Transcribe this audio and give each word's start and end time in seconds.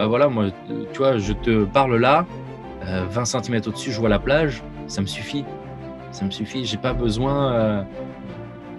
bah 0.00 0.06
voilà, 0.06 0.28
moi, 0.28 0.46
tu 0.94 0.96
vois, 0.96 1.18
je 1.18 1.34
te 1.34 1.64
parle 1.64 1.96
là, 1.96 2.24
20 2.86 3.24
cm 3.26 3.60
au-dessus, 3.66 3.92
je 3.92 4.00
vois 4.00 4.08
la 4.08 4.18
plage, 4.18 4.62
ça 4.86 5.02
me 5.02 5.06
suffit. 5.06 5.44
Ça 6.10 6.24
me 6.24 6.30
suffit. 6.30 6.64
J'ai 6.64 6.78
pas 6.78 6.94
besoin 6.94 7.84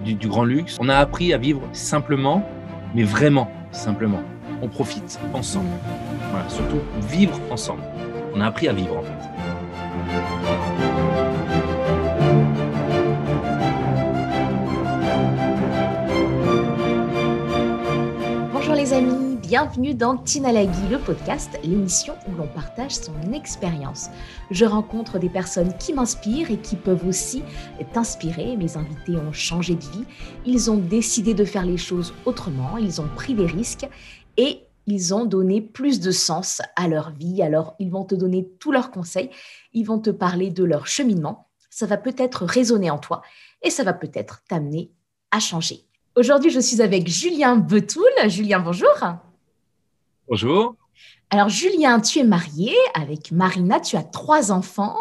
du, 0.03 0.15
du 0.15 0.27
grand 0.27 0.45
luxe. 0.45 0.79
On 0.81 0.89
a 0.89 0.95
appris 0.95 1.31
à 1.31 1.37
vivre 1.37 1.61
simplement, 1.73 2.43
mais 2.95 3.03
vraiment 3.03 3.51
simplement. 3.69 4.21
On 4.63 4.67
profite 4.67 5.19
ensemble. 5.35 5.69
Voilà, 6.31 6.49
surtout 6.49 6.79
vivre 7.07 7.39
ensemble. 7.51 7.83
On 8.33 8.41
a 8.41 8.47
appris 8.47 8.67
à 8.67 8.73
vivre 8.73 8.97
en 8.97 9.03
fait. 9.03 9.30
Bienvenue 19.51 19.93
dans 19.93 20.15
Tinalagi, 20.15 20.87
le 20.89 20.97
podcast, 20.97 21.59
l'émission 21.65 22.13
où 22.25 22.35
l'on 22.37 22.47
partage 22.47 22.95
son 22.95 23.33
expérience. 23.33 24.07
Je 24.49 24.63
rencontre 24.63 25.19
des 25.19 25.27
personnes 25.27 25.77
qui 25.77 25.91
m'inspirent 25.91 26.51
et 26.51 26.57
qui 26.57 26.77
peuvent 26.77 27.05
aussi 27.05 27.43
t'inspirer. 27.91 28.55
Mes 28.55 28.77
invités 28.77 29.17
ont 29.17 29.33
changé 29.33 29.75
de 29.75 29.81
vie, 29.81 30.05
ils 30.45 30.71
ont 30.71 30.77
décidé 30.77 31.33
de 31.33 31.43
faire 31.43 31.65
les 31.65 31.75
choses 31.75 32.13
autrement, 32.23 32.77
ils 32.77 33.01
ont 33.01 33.09
pris 33.13 33.35
des 33.35 33.45
risques 33.45 33.85
et 34.37 34.61
ils 34.87 35.13
ont 35.13 35.25
donné 35.25 35.59
plus 35.59 35.99
de 35.99 36.11
sens 36.11 36.61
à 36.77 36.87
leur 36.87 37.11
vie. 37.11 37.41
Alors, 37.41 37.75
ils 37.77 37.91
vont 37.91 38.05
te 38.05 38.15
donner 38.15 38.49
tous 38.57 38.71
leurs 38.71 38.89
conseils, 38.89 39.31
ils 39.73 39.83
vont 39.83 39.99
te 39.99 40.11
parler 40.11 40.49
de 40.49 40.63
leur 40.63 40.87
cheminement. 40.87 41.49
Ça 41.69 41.87
va 41.87 41.97
peut-être 41.97 42.45
résonner 42.45 42.89
en 42.89 42.99
toi 42.99 43.21
et 43.61 43.69
ça 43.69 43.83
va 43.83 43.91
peut-être 43.91 44.43
t'amener 44.47 44.93
à 45.29 45.41
changer. 45.41 45.83
Aujourd'hui, 46.15 46.51
je 46.51 46.61
suis 46.61 46.81
avec 46.81 47.09
Julien 47.09 47.57
Betoul. 47.57 48.29
Julien, 48.29 48.61
bonjour. 48.61 48.95
Bonjour. 50.31 50.75
Alors, 51.29 51.49
Julien, 51.49 51.99
tu 51.99 52.19
es 52.19 52.23
marié 52.23 52.73
avec 52.93 53.33
Marina, 53.33 53.81
tu 53.81 53.97
as 53.97 54.03
trois 54.03 54.53
enfants 54.53 54.95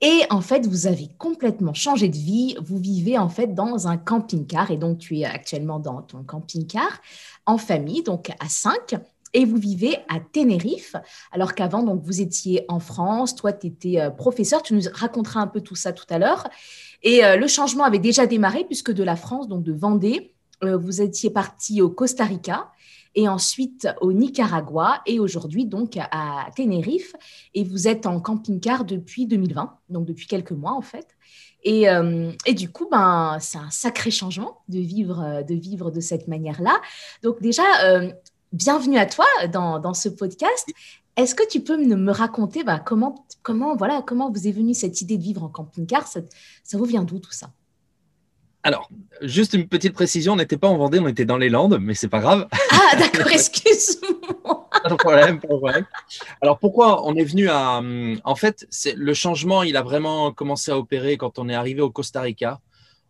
et 0.00 0.22
en 0.30 0.40
fait, 0.40 0.64
vous 0.64 0.86
avez 0.86 1.08
complètement 1.18 1.74
changé 1.74 2.08
de 2.08 2.16
vie. 2.16 2.54
Vous 2.62 2.78
vivez 2.78 3.18
en 3.18 3.28
fait 3.28 3.48
dans 3.48 3.88
un 3.88 3.96
camping-car 3.96 4.70
et 4.70 4.76
donc 4.76 4.98
tu 4.98 5.18
es 5.18 5.24
actuellement 5.24 5.80
dans 5.80 6.02
ton 6.02 6.22
camping-car 6.22 7.00
en 7.46 7.58
famille, 7.58 8.04
donc 8.04 8.30
à 8.38 8.48
cinq. 8.48 8.94
Et 9.32 9.44
vous 9.44 9.56
vivez 9.56 9.96
à 10.08 10.20
Tenerife, 10.20 10.94
alors 11.32 11.56
qu'avant, 11.56 11.82
donc 11.82 12.02
vous 12.04 12.20
étiez 12.20 12.64
en 12.68 12.78
France. 12.78 13.34
Toi, 13.34 13.52
tu 13.52 13.66
étais 13.66 14.00
euh, 14.00 14.10
professeur. 14.10 14.62
Tu 14.62 14.74
nous 14.74 14.82
raconteras 14.92 15.40
un 15.40 15.48
peu 15.48 15.62
tout 15.62 15.74
ça 15.74 15.92
tout 15.92 16.06
à 16.10 16.20
l'heure. 16.20 16.46
Et 17.02 17.24
euh, 17.24 17.34
le 17.34 17.48
changement 17.48 17.82
avait 17.82 17.98
déjà 17.98 18.24
démarré 18.24 18.62
puisque 18.64 18.92
de 18.92 19.02
la 19.02 19.16
France, 19.16 19.48
donc 19.48 19.64
de 19.64 19.72
Vendée, 19.72 20.32
euh, 20.62 20.76
vous 20.76 21.02
étiez 21.02 21.30
parti 21.30 21.82
au 21.82 21.90
Costa 21.90 22.24
Rica 22.24 22.70
et 23.14 23.28
ensuite 23.28 23.88
au 24.00 24.12
Nicaragua 24.12 25.02
et 25.06 25.20
aujourd'hui 25.20 25.66
donc 25.66 25.96
à 25.96 26.48
Tenerife. 26.56 27.14
Et 27.54 27.64
vous 27.64 27.88
êtes 27.88 28.06
en 28.06 28.20
camping-car 28.20 28.84
depuis 28.84 29.26
2020, 29.26 29.78
donc 29.88 30.06
depuis 30.06 30.26
quelques 30.26 30.52
mois 30.52 30.72
en 30.72 30.82
fait. 30.82 31.08
Et, 31.62 31.88
euh, 31.90 32.32
et 32.46 32.54
du 32.54 32.70
coup, 32.70 32.88
ben, 32.90 33.36
c'est 33.40 33.58
un 33.58 33.70
sacré 33.70 34.10
changement 34.10 34.58
de 34.68 34.78
vivre, 34.78 35.42
de 35.46 35.54
vivre 35.54 35.90
de 35.90 36.00
cette 36.00 36.26
manière-là. 36.26 36.80
Donc 37.22 37.42
déjà, 37.42 37.64
euh, 37.84 38.10
bienvenue 38.52 38.98
à 38.98 39.06
toi 39.06 39.26
dans, 39.52 39.78
dans 39.78 39.94
ce 39.94 40.08
podcast. 40.08 40.70
Est-ce 41.16 41.34
que 41.34 41.46
tu 41.46 41.60
peux 41.60 41.76
me, 41.76 42.12
raconter 42.12 42.64
ben, 42.64 42.78
comment, 42.78 43.26
comment, 43.42 43.76
voilà, 43.76 44.02
comment 44.06 44.30
vous 44.30 44.48
est 44.48 44.52
venue 44.52 44.74
cette 44.74 45.02
idée 45.02 45.18
de 45.18 45.22
vivre 45.22 45.42
en 45.42 45.48
camping-car? 45.48 46.06
Ça, 46.06 46.20
ça 46.64 46.78
vous 46.78 46.84
vient 46.84 47.02
d'où 47.02 47.18
tout 47.18 47.32
ça? 47.32 47.50
Alors, 48.62 48.90
juste 49.22 49.54
une 49.54 49.68
petite 49.68 49.94
précision, 49.94 50.34
on 50.34 50.36
n'était 50.36 50.58
pas 50.58 50.68
en 50.68 50.76
Vendée, 50.76 50.98
on 50.98 51.08
était 51.08 51.24
dans 51.24 51.38
les 51.38 51.48
Landes, 51.48 51.78
mais 51.80 51.94
c'est 51.94 52.08
pas 52.08 52.20
grave. 52.20 52.46
Ah, 52.70 52.96
d'accord, 52.96 53.28
excuse-moi. 53.32 54.68
pas 54.82 54.88
de 54.88 54.94
problème, 54.94 55.40
pas 55.40 55.48
de 55.48 55.56
problème. 55.56 55.86
Alors, 56.42 56.58
pourquoi 56.58 57.06
on 57.06 57.14
est 57.14 57.24
venu 57.24 57.48
à. 57.48 57.82
En 58.24 58.34
fait, 58.34 58.66
le 58.94 59.14
changement, 59.14 59.62
il 59.62 59.76
a 59.76 59.82
vraiment 59.82 60.32
commencé 60.32 60.70
à 60.70 60.78
opérer 60.78 61.16
quand 61.16 61.38
on 61.38 61.48
est 61.48 61.54
arrivé 61.54 61.80
au 61.80 61.90
Costa 61.90 62.20
Rica. 62.20 62.60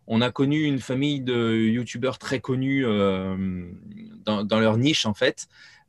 On 0.07 0.21
a 0.21 0.31
connu 0.31 0.63
une 0.63 0.79
famille 0.79 1.21
de 1.21 1.53
youtubeurs 1.53 2.17
très 2.17 2.39
connus 2.39 2.85
euh, 2.85 3.67
dans, 4.25 4.59
leur 4.59 4.77
niche, 4.77 5.05
en 5.05 5.13
fait. 5.13 5.47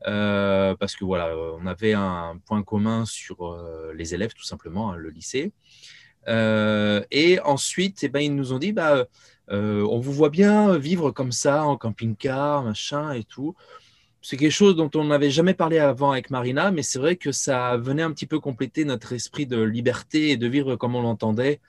Euh, 0.09 0.75
parce 0.75 0.97
que 0.97 1.05
voilà, 1.05 1.37
on 1.61 1.67
avait 1.67 1.93
un 1.93 2.37
point 2.47 2.63
commun 2.65 3.05
sur 3.05 3.47
euh, 3.47 3.93
les 3.97 4.15
élèves, 4.15 4.33
tout 4.35 4.45
simplement, 4.45 4.93
hein, 4.93 4.97
le 4.97 5.11
lycée. 5.11 5.53
et 6.27 7.41
ensuite, 7.45 8.03
eh 8.03 8.09
ben, 8.09 8.21
ils 8.21 8.35
nous 8.35 8.53
ont 8.53 8.59
dit, 8.59 8.73
bah, 8.73 9.07
euh, 9.51 9.87
on 9.91 9.99
vous 9.99 10.13
voit 10.13 10.31
bien 10.31 10.77
vivre 10.79 11.11
comme 11.11 11.33
ça 11.33 11.65
en 11.65 11.77
camping-car, 11.77 12.63
machin 12.63 13.13
et 13.13 13.25
tout. 13.25 13.55
C'est 14.23 14.37
quelque 14.37 14.53
chose 14.53 14.77
dont 14.77 14.91
on 14.95 15.05
n'avait 15.05 15.31
jamais 15.31 15.55
parlé 15.55 15.79
avant 15.79 16.13
avec 16.13 16.31
Marina, 16.31 16.71
mais 16.71 16.83
c'est 16.83 17.01
vrai 17.01 17.17
que 17.17 17.33
ça 17.33 17.77
venait 17.77 18.03
un 18.03 18.13
petit 18.13 18.27
peu 18.27 18.39
compléter 18.39 18.85
notre 18.85 19.13
esprit 19.13 19.47
de 19.47 19.61
liberté 19.61 20.31
et 20.31 20.37
de 20.37 20.47
vivre 20.47 20.77
comme 20.77 20.95
on 20.95 21.03
l'entendait. 21.03 21.61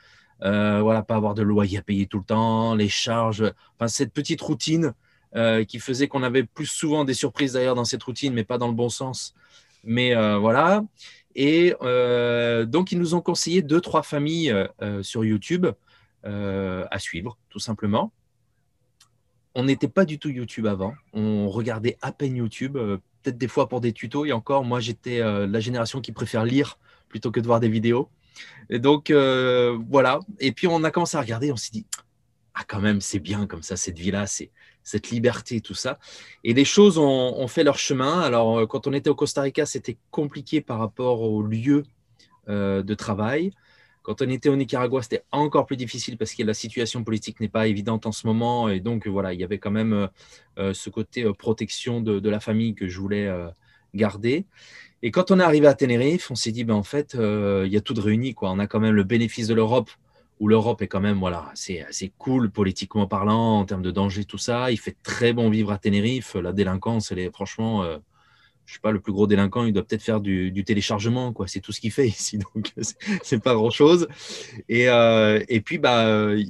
Euh, 0.44 0.82
voilà, 0.82 1.02
pas 1.02 1.16
avoir 1.16 1.34
de 1.34 1.42
loyer 1.42 1.80
à 1.80 1.82
payer 1.82 2.06
tout 2.06 2.20
le 2.20 2.26
temps, 2.26 2.76
les 2.76 2.90
charges, 2.90 3.52
enfin 3.76 3.88
cette 3.88 4.12
petite 4.12 4.42
routine 4.42 4.94
euh, 5.36 5.64
qui 5.64 5.80
faisait 5.80 6.08
qu'on 6.08 6.22
avait 6.22 6.44
plus 6.44 6.66
souvent 6.66 7.06
des 7.06 7.14
surprises 7.14 7.54
d'ailleurs 7.54 7.76
dans 7.76 7.86
cette 7.86 8.04
routine, 8.04 8.34
mais 8.34 8.44
pas 8.44 8.58
dans 8.58 8.68
le 8.68 8.74
bon 8.74 8.90
sens. 8.90 9.34
Mais 9.84 10.14
voilà. 10.38 10.84
Et 11.36 11.74
donc 12.68 12.92
ils 12.92 13.00
nous 13.00 13.16
ont 13.16 13.22
conseillé 13.22 13.62
deux 13.62 13.82
trois 13.82 14.04
familles 14.04 14.54
sur 15.02 15.26
YouTube 15.26 15.68
à 16.24 17.00
suivre, 17.00 17.38
tout 17.50 17.60
simplement. 17.60 18.12
On 19.56 19.64
n'était 19.64 19.88
pas 19.88 20.06
du 20.06 20.18
tout 20.18 20.30
YouTube 20.30 20.66
avant. 20.66 20.96
On 21.14 21.48
regardait 21.50 21.98
à 22.02 22.12
peine 22.12 22.36
YouTube, 22.36 22.76
euh, 22.76 22.98
peut-être 23.22 23.38
des 23.38 23.48
fois 23.48 23.70
pour 23.70 23.82
des 23.82 23.94
tutos. 23.94 24.26
Et 24.26 24.32
encore, 24.32 24.64
moi, 24.64 24.80
j'étais 24.80 25.20
euh, 25.20 25.46
la 25.46 25.60
génération 25.60 26.02
qui 26.02 26.12
préfère 26.12 26.44
lire 26.44 26.80
plutôt 27.08 27.32
que 27.32 27.40
de 27.40 27.46
voir 27.46 27.60
des 27.60 27.70
vidéos. 27.70 28.10
Et 28.72 28.80
donc, 28.80 29.12
voilà. 29.12 30.20
Et 30.40 30.52
puis, 30.52 30.66
on 30.66 30.84
a 30.84 30.90
commencé 30.90 31.18
à 31.18 31.22
regarder. 31.22 31.52
On 31.52 31.56
s'est 31.56 31.70
dit, 31.72 31.86
ah, 32.56 32.64
quand 32.68 32.80
même, 32.80 33.00
c'est 33.00 33.20
bien 33.20 33.46
comme 33.46 33.62
ça, 33.62 33.78
cette 33.78 34.00
vie-là, 34.00 34.26
c'est 34.26 34.50
cette 34.84 35.12
liberté, 35.12 35.62
tout 35.62 35.76
ça. 35.76 36.00
Et 36.44 36.56
les 36.56 36.66
choses 36.66 36.98
ont, 36.98 37.48
fait 37.48 37.64
leur 37.64 37.78
chemin. 37.78 38.22
Alors, 38.22 38.68
quand 38.68 38.88
on 38.88 38.94
était 38.94 39.12
au 39.12 39.16
Costa 39.16 39.42
Rica, 39.42 39.68
c'était 39.68 39.98
compliqué 40.10 40.62
par 40.62 40.80
rapport 40.80 41.22
au 41.22 41.44
lieu 41.44 41.84
de 42.48 42.94
travail. 42.96 43.52
Quand 44.04 44.22
on 44.22 44.30
était 44.30 44.50
au 44.50 44.58
Nicaragua, 44.58 45.02
c'était 45.02 45.24
encore 45.32 45.66
plus 45.66 45.78
difficile 45.78 46.18
parce 46.18 46.34
que 46.34 46.44
la 46.44 46.54
situation 46.54 47.06
politique 47.06 47.40
n'est 47.40 47.48
pas 47.48 47.68
évidente 47.68 48.06
en 48.06 48.12
ce 48.12 48.28
moment. 48.28 48.68
Et 48.68 48.82
donc, 48.82 49.08
voilà, 49.08 49.34
il 49.34 49.40
y 49.40 49.46
avait 49.46 49.60
quand 49.60 49.72
même 49.72 49.94
euh, 49.94 50.08
euh, 50.60 50.74
ce 50.74 50.90
côté 50.90 51.24
euh, 51.24 51.32
protection 51.32 52.02
de, 52.02 52.30
la 52.30 52.42
famille 52.42 52.76
que 52.76 52.90
je 52.90 53.00
voulais 53.00 53.32
garder. 53.96 54.46
Et 55.04 55.12
quand 55.12 55.32
on 55.32 55.40
est 55.40 55.44
arrivé 55.44 55.68
à 55.68 55.74
Tenerife, 55.74 56.32
on 56.32 56.36
s'est 56.36 56.52
dit, 56.52 56.66
ben, 56.66 56.74
en 56.74 56.84
fait, 56.84 57.16
il 57.16 57.72
y 57.72 57.78
a 57.78 57.82
tout 57.82 57.94
de 57.94 58.02
réuni. 58.02 58.34
Quoi. 58.34 58.52
On 58.52 58.60
a 58.60 58.68
quand 58.68 58.80
même 58.80 58.96
le 58.96 59.04
bénéfice 59.04 59.48
de 59.48 59.54
l'Europe, 59.54 59.90
où 60.40 60.48
l'Europe 60.50 60.82
est 60.82 60.88
quand 60.88 61.00
même 61.00 61.20
voilà, 61.20 61.50
assez, 61.54 61.82
assez 61.82 62.12
cool 62.18 62.52
politiquement 62.52 63.08
parlant, 63.08 63.60
en 63.60 63.66
termes 63.66 63.84
de 63.84 63.92
danger, 63.92 64.26
tout 64.26 64.38
ça. 64.38 64.72
Il 64.72 64.78
fait 64.78 64.98
très 65.04 65.32
bon 65.32 65.50
vivre 65.50 65.72
à 65.72 65.78
Tenerife. 65.78 66.36
La 66.36 66.52
délinquance, 66.52 67.12
elle 67.12 67.20
est 67.20 67.32
franchement 67.32 67.86
je 68.66 68.74
sais 68.74 68.80
pas, 68.80 68.92
le 68.92 69.00
plus 69.00 69.12
gros 69.12 69.28
délinquant, 69.28 69.66
il 69.66 69.74
doit 69.74 69.84
peut-être 69.84 70.04
faire 70.04 70.22
du, 70.22 70.64
téléchargement, 70.66 71.34
quoi. 71.34 71.48
C'est 71.48 71.60
tout 71.60 71.72
ce 71.72 71.82
qu'il 71.82 71.92
fait 71.92 72.08
ici, 72.08 72.38
donc 72.38 72.74
c'est 73.24 73.44
pas 73.44 73.54
grand 73.54 73.72
chose. 73.72 74.08
Et, 74.70 74.90
euh, 74.90 75.44
et 75.50 75.62
puis, 75.62 75.78
bah, 75.78 76.08
euh, 76.08 76.44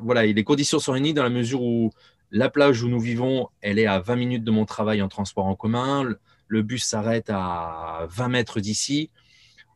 voilà, 0.00 0.26
les 0.26 0.44
conditions 0.44 0.78
sont 0.78 0.92
réunies 0.92 1.14
dans 1.14 1.22
la 1.22 1.30
mesure 1.30 1.62
où 1.62 1.92
la 2.30 2.48
plage 2.48 2.82
où 2.82 2.88
nous 2.88 3.00
vivons, 3.00 3.48
elle 3.60 3.78
est 3.78 3.86
à 3.86 3.98
20 4.00 4.16
minutes 4.16 4.44
de 4.44 4.50
mon 4.50 4.64
travail 4.64 5.02
en 5.02 5.08
transport 5.08 5.46
en 5.46 5.56
commun. 5.56 6.04
Le, 6.48 6.62
bus 6.62 6.84
s'arrête 6.84 7.30
à 7.30 8.06
20 8.10 8.28
mètres 8.28 8.60
d'ici. 8.60 9.10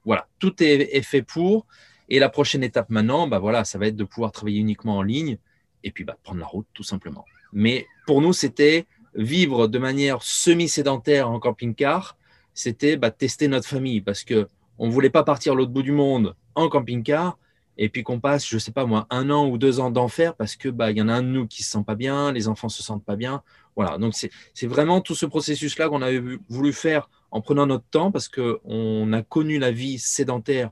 Voilà, 0.04 0.28
tout 0.38 0.62
est, 0.62 1.02
fait 1.02 1.22
pour. 1.22 1.66
Et 2.08 2.18
la 2.18 2.28
prochaine 2.28 2.62
étape 2.62 2.90
maintenant, 2.90 3.26
bah 3.26 3.38
voilà, 3.38 3.64
ça 3.64 3.78
va 3.78 3.86
être 3.86 3.96
de 3.96 4.04
pouvoir 4.04 4.30
travailler 4.30 4.58
uniquement 4.58 4.98
en 4.98 5.02
ligne 5.02 5.38
et 5.82 5.90
puis 5.90 6.04
bah, 6.04 6.16
prendre 6.22 6.40
la 6.40 6.46
route, 6.46 6.66
tout 6.74 6.82
simplement. 6.82 7.24
Mais 7.52 7.86
pour 8.06 8.20
nous, 8.20 8.32
c'était 8.32 8.86
vivre 9.14 9.68
de 9.68 9.78
manière 9.78 10.22
semi-sédentaire 10.22 11.30
en 11.30 11.38
camping-car, 11.38 12.16
c'était 12.52 12.96
bah, 12.96 13.10
tester 13.10 13.48
notre 13.48 13.68
famille 13.68 14.00
parce 14.00 14.24
que 14.24 14.48
on 14.78 14.88
voulait 14.88 15.10
pas 15.10 15.22
partir 15.22 15.54
l'autre 15.54 15.72
bout 15.72 15.82
du 15.82 15.92
monde 15.92 16.34
en 16.54 16.68
camping-car 16.68 17.38
et 17.76 17.88
puis 17.88 18.04
qu'on 18.04 18.20
passe, 18.20 18.46
je 18.48 18.58
sais 18.58 18.72
pas 18.72 18.86
moi, 18.86 19.06
un 19.10 19.30
an 19.30 19.48
ou 19.48 19.58
deux 19.58 19.80
ans 19.80 19.90
d'enfer 19.90 20.34
parce 20.34 20.56
que 20.56 20.68
bah 20.68 20.90
il 20.90 20.96
y 20.96 21.02
en 21.02 21.08
a 21.08 21.14
un 21.14 21.22
de 21.22 21.28
nous 21.28 21.46
qui 21.46 21.62
se 21.62 21.72
sent 21.72 21.84
pas 21.84 21.96
bien, 21.96 22.32
les 22.32 22.48
enfants 22.48 22.68
se 22.68 22.82
sentent 22.82 23.04
pas 23.04 23.16
bien, 23.16 23.42
voilà. 23.76 23.98
Donc 23.98 24.14
c'est 24.14 24.66
vraiment 24.66 25.00
tout 25.00 25.14
ce 25.14 25.26
processus 25.26 25.76
là 25.78 25.88
qu'on 25.88 26.02
avait 26.02 26.22
voulu 26.48 26.72
faire 26.72 27.08
en 27.30 27.40
prenant 27.40 27.66
notre 27.66 27.86
temps 27.90 28.12
parce 28.12 28.28
que 28.28 28.60
on 28.64 29.12
a 29.12 29.22
connu 29.22 29.58
la 29.58 29.72
vie 29.72 29.98
sédentaire 29.98 30.70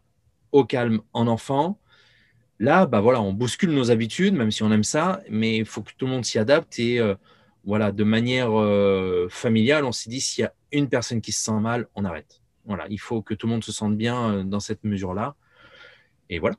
au 0.53 0.65
calme 0.65 1.01
en 1.13 1.27
enfant. 1.27 1.79
Là, 2.61 2.87
bah 2.87 3.01
voilà, 3.01 3.21
on 3.21 3.33
bouscule 3.33 3.71
nos 3.73 3.91
habitudes, 3.91 4.35
même 4.35 4.53
si 4.53 4.63
on 4.63 4.71
aime 4.71 4.85
ça, 4.85 5.21
mais 5.29 5.57
il 5.57 5.65
faut 5.65 5.83
que 5.83 5.91
tout 5.99 6.07
le 6.07 6.13
monde 6.13 6.25
s'y 6.25 6.39
adapte 6.39 6.79
et 6.79 7.01
euh, 7.01 7.17
voilà, 7.65 7.93
de 7.93 8.05
manière 8.05 8.59
euh, 8.59 9.29
familiale, 9.31 9.85
on 9.85 9.93
s'est 9.93 10.11
dit 10.11 10.21
s'il 10.21 10.43
y 10.43 10.47
a 10.47 10.53
une 10.73 10.89
personne 10.89 11.21
qui 11.21 11.33
se 11.33 11.43
sent 11.43 11.61
mal, 11.61 11.87
on 11.95 12.05
arrête. 12.05 12.41
Voilà, 12.65 12.87
il 12.91 12.99
faut 12.99 13.23
que 13.23 13.35
tout 13.35 13.47
le 13.47 13.53
monde 13.53 13.65
se 13.65 13.73
sente 13.73 13.97
bien 13.97 14.31
euh, 14.31 14.43
dans 14.43 14.61
cette 14.61 14.85
mesure-là. 14.85 15.35
Et 16.29 16.39
voilà. 16.39 16.57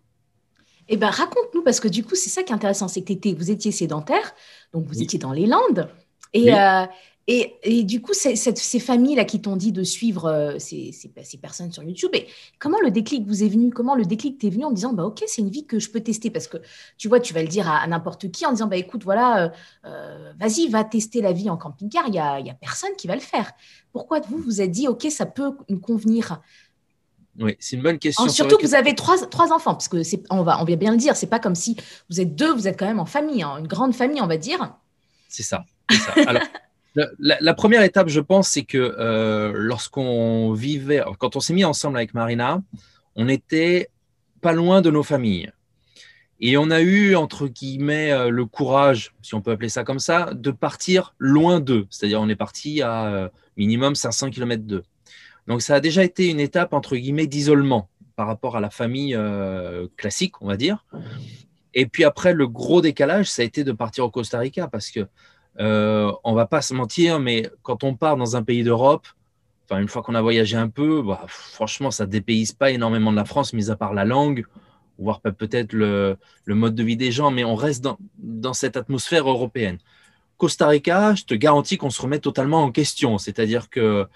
Eh 0.90 0.98
ben, 0.98 1.10
raconte-nous, 1.10 1.64
parce 1.64 1.80
que 1.80 1.88
du 1.88 2.04
coup, 2.04 2.16
c'est 2.16 2.30
ça 2.30 2.44
qui 2.44 2.52
est 2.52 2.56
intéressant, 2.56 2.88
c'est 2.88 3.04
que 3.04 3.36
vous 3.36 3.52
étiez 3.52 3.72
sédentaire, 3.72 4.34
donc 4.74 4.86
vous 4.86 5.02
étiez 5.02 5.20
dans 5.20 5.32
les 5.32 5.46
Landes. 5.46 5.90
Et, 6.34 6.54
euh, 6.54 6.86
Et, 7.28 7.84
du 7.84 8.02
coup, 8.02 8.12
ces 8.14 8.80
familles-là 8.80 9.24
qui 9.24 9.42
t'ont 9.42 9.56
dit 9.56 9.72
de 9.72 9.84
suivre 9.84 10.26
euh, 10.26 10.60
ces, 10.60 10.92
personnes 11.42 11.72
sur 11.72 11.82
YouTube, 11.82 12.12
et 12.14 12.28
comment 12.60 12.80
le 12.82 12.92
déclic 12.92 13.26
vous 13.26 13.44
est 13.44 13.48
venu? 13.48 13.72
Comment 13.72 13.96
le 13.96 14.04
déclic 14.04 14.40
t'est 14.40 14.50
venu 14.50 14.66
en 14.66 14.72
disant, 14.72 14.92
bah, 14.92 15.06
OK, 15.06 15.24
c'est 15.28 15.42
une 15.42 15.50
vie 15.50 15.66
que 15.66 15.80
je 15.80 15.90
peux 15.90 16.02
tester? 16.02 16.30
Parce 16.30 16.48
que 16.48 16.58
tu 16.98 17.08
vois, 17.08 17.22
tu 17.22 17.34
vas 17.34 17.42
le 17.42 17.48
dire 17.48 17.70
à, 17.70 17.88
n'importe 17.88 18.30
qui 18.30 18.46
en 18.46 18.52
disant, 18.52 18.68
bah, 18.68 18.76
écoute, 18.76 19.06
voilà, 19.06 19.46
euh, 19.46 19.50
euh, 19.86 20.34
vas-y, 20.38 20.68
va 20.68 20.84
tester 20.84 21.22
la 21.22 21.32
vie 21.32 21.50
en 21.50 21.56
camping-car, 21.56 22.08
il 22.08 22.12
n'y 22.12 22.20
a, 22.20 22.42
y 22.42 22.50
a 22.50 22.56
personne 22.56 22.92
qui 22.98 23.08
va 23.08 23.16
le 23.16 23.22
faire. 23.22 23.54
Pourquoi 23.94 24.20
vous 24.20 24.40
vous 24.40 24.62
êtes 24.62 24.72
dit, 24.72 24.90
OK, 24.90 25.08
ça 25.10 25.26
peut 25.26 25.54
nous 25.70 25.80
convenir? 25.80 26.42
Oui, 27.40 27.56
c'est 27.58 27.78
une 27.78 27.84
bonne 27.84 28.00
question. 28.00 28.28
surtout 28.28 28.58
que 28.58 28.66
vous 28.68 28.76
avez 28.76 28.96
trois, 28.96 29.18
trois 29.28 29.54
enfants, 29.54 29.74
parce 29.74 29.88
que 29.88 29.98
on 30.30 30.44
va, 30.44 30.62
on 30.62 30.66
va 30.66 30.76
bien 30.76 30.92
le 30.92 30.98
dire, 30.98 31.16
c'est 31.16 31.28
pas 31.28 31.40
comme 31.40 31.56
si 31.56 31.78
vous 32.10 32.20
êtes 32.20 32.36
deux, 32.36 32.54
vous 32.54 32.68
êtes 32.68 32.78
quand 32.78 32.86
même 32.86 33.00
en 33.00 33.06
famille, 33.06 33.44
hein, 33.44 33.58
une 33.60 33.68
grande 33.68 33.96
famille, 33.96 34.22
on 34.22 34.28
va 34.28 34.38
dire. 34.38 34.76
C'est 35.30 35.44
ça. 35.44 35.64
ça. 35.90 36.14
Alors, 36.28 36.44
la, 36.96 37.54
première 37.54 37.84
étape, 37.84 38.10
je 38.10 38.20
pense, 38.20 38.50
c'est 38.50 38.64
que 38.64 38.78
euh, 38.78 39.52
lorsqu'on 39.56 40.54
vivait, 40.54 41.02
quand 41.20 41.36
on 41.36 41.40
s'est 41.40 41.54
mis 41.54 41.66
ensemble 41.66 41.98
avec 41.98 42.14
Marina, 42.14 42.62
on 43.16 43.28
était 43.28 43.90
pas 44.42 44.54
loin 44.54 44.82
de 44.82 44.92
nos 44.92 45.04
familles. 45.04 45.52
Et 46.40 46.58
on 46.58 46.70
a 46.72 46.82
eu, 46.82 47.16
entre 47.16 47.48
guillemets, 47.48 48.12
euh, 48.12 48.30
le 48.30 48.46
courage, 48.46 49.14
si 49.22 49.34
on 49.34 49.42
peut 49.42 49.52
appeler 49.52 49.70
ça 49.70 49.84
comme 49.84 50.00
ça, 50.00 50.34
de 50.34 50.52
partir 50.52 51.16
loin 51.18 51.60
d'eux. 51.60 51.88
C'est-à-dire, 51.90 52.20
on 52.20 52.30
est 52.30 52.36
parti 52.36 52.82
à 52.82 53.06
euh, 53.06 53.30
minimum 53.56 53.96
500 53.96 54.30
km 54.30 54.64
d'eux. 54.64 54.84
Donc, 55.48 55.62
ça 55.62 55.76
a 55.76 55.80
déjà 55.80 56.04
été 56.04 56.30
une 56.30 56.40
étape, 56.40 56.74
entre 56.74 56.96
guillemets, 56.96 57.28
d'isolement 57.28 57.90
par 58.16 58.28
rapport 58.28 58.56
à 58.58 58.60
la 58.60 58.70
famille 58.70 59.18
classique, 59.98 60.40
on 60.42 60.48
va 60.48 60.56
dire. 60.56 60.86
Et 61.74 61.86
puis 61.88 62.04
après, 62.04 62.34
le 62.34 62.48
gros 62.48 62.82
décalage, 62.82 63.30
ça 63.30 63.42
a 63.42 63.46
été 63.46 63.64
de 63.64 63.72
partir 63.72 64.06
au 64.06 64.12
Costa 64.12 64.40
Rica 64.40 64.68
parce 64.68 64.92
que 64.92 65.08
euh, 65.60 66.12
on 66.24 66.34
va 66.34 66.46
pas 66.46 66.62
se 66.62 66.74
mentir, 66.74 67.20
mais 67.20 67.50
quand 67.62 67.84
on 67.84 67.96
part 67.96 68.18
dans 68.18 68.36
un 68.36 68.44
pays 68.44 68.64
d'Europe, 68.64 69.08
enfin 69.66 69.80
une 69.80 69.88
fois 69.88 70.02
qu'on 70.02 70.16
a 70.16 70.22
voyagé 70.22 70.58
un 70.58 70.70
peu, 70.70 71.02
bah, 71.02 71.24
franchement, 71.28 71.92
ça 71.92 72.06
dépayse 72.06 72.54
pas 72.54 72.72
énormément 72.72 73.12
de 73.12 73.18
la 73.18 73.26
France, 73.26 73.54
mis 73.54 73.70
à 73.70 73.76
part 73.76 73.94
la 73.94 74.06
langue, 74.06 74.46
voire 74.98 75.22
peut-être 75.22 75.74
le, 75.74 76.18
mode 76.48 76.76
de 76.76 76.84
vie 76.84 76.98
des 76.98 77.12
gens, 77.12 77.32
mais 77.32 77.44
on 77.44 77.56
reste 77.56 77.84
dans, 78.18 78.54
cette 78.54 78.78
atmosphère 78.78 79.30
européenne. 79.30 79.78
Costa 80.38 80.68
Rica, 80.68 81.16
je 81.16 81.24
te 81.24 81.34
garantis 81.34 81.78
qu'on 81.78 81.90
se 81.90 82.02
remet 82.02 82.20
totalement 82.20 82.64
en 82.64 82.72
question, 82.72 83.18
c'est-à-dire 83.18 83.70
que 83.70 84.08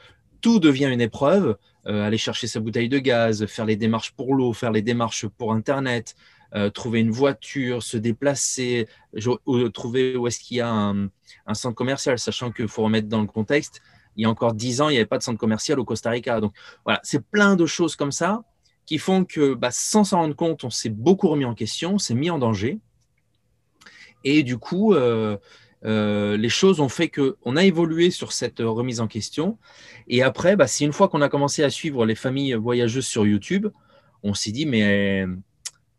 tout 0.41 0.59
devient 0.59 0.89
une 0.91 1.01
épreuve. 1.01 1.57
Euh, 1.87 2.05
aller 2.05 2.17
chercher 2.17 2.47
sa 2.47 2.59
bouteille 2.59 2.89
de 2.89 2.99
gaz, 2.99 3.45
faire 3.45 3.65
les 3.65 3.77
démarches 3.77 4.11
pour 4.11 4.35
l'eau, 4.35 4.51
faire 4.51 4.71
les 4.71 4.81
démarches 4.81 5.25
pour 5.25 5.53
Internet, 5.53 6.15
euh, 6.55 6.69
trouver 6.69 6.99
une 6.99 7.11
voiture, 7.11 7.83
se 7.83 7.97
déplacer, 7.97 8.87
trouver 9.73 10.15
où 10.15 10.27
est-ce 10.27 10.39
qu'il 10.39 10.57
y 10.57 10.61
a 10.61 10.69
un, 10.69 11.09
centre 11.53 11.75
commercial, 11.75 12.17
sachant 12.19 12.51
qu'il 12.51 12.67
faut 12.67 12.83
remettre 12.83 13.07
dans 13.07 13.21
le 13.21 13.27
contexte, 13.27 13.81
il 14.15 14.23
y 14.23 14.25
a 14.25 14.29
encore 14.29 14.53
dix 14.53 14.81
ans, 14.81 14.89
il 14.89 14.93
n'y 14.93 14.97
avait 14.97 15.05
pas 15.05 15.17
de 15.17 15.23
centre 15.23 15.39
commercial 15.39 15.79
au 15.79 15.85
Costa 15.85 16.09
Rica. 16.09 16.41
Donc 16.41 16.53
voilà, 16.83 16.99
c'est 17.03 17.23
plein 17.23 17.55
de 17.55 17.65
choses 17.65 17.95
comme 17.95 18.11
ça 18.11 18.43
qui 18.87 18.97
font 18.97 19.25
que 19.25 19.53
bah, 19.53 19.69
sans 19.71 20.03
s'en 20.03 20.19
rendre 20.19 20.35
compte, 20.35 20.63
on 20.63 20.69
s'est 20.69 20.89
beaucoup 20.89 21.27
remis 21.27 21.45
en 21.45 21.53
question, 21.53 21.95
on 21.95 21.97
s'est 21.99 22.15
mis 22.15 22.29
en 22.29 22.39
danger. 22.39 22.79
Et 24.23 24.43
du 24.43 24.57
coup, 24.57 24.93
euh, 24.93 25.37
euh, 25.85 26.37
les 26.37 26.49
choses 26.49 26.79
ont 26.79 26.89
fait 26.89 27.09
qu'on 27.09 27.55
a 27.55 27.63
évolué 27.63 28.09
sur 28.09 28.31
cette 28.31 28.59
remise 28.59 28.99
en 28.99 29.07
question. 29.07 29.59
Et 30.07 30.23
après, 30.23 30.55
bah, 30.55 30.67
c'est 30.67 30.85
une 30.85 30.93
fois 30.93 31.09
qu'on 31.09 31.21
a 31.21 31.29
commencé 31.29 31.63
à 31.63 31.69
suivre 31.69 32.05
les 32.05 32.15
familles 32.15 32.53
voyageuses 32.53 33.05
sur 33.05 33.25
YouTube, 33.25 33.67
on 34.23 34.33
s'est 34.33 34.51
dit, 34.51 34.65
mais 34.65 35.25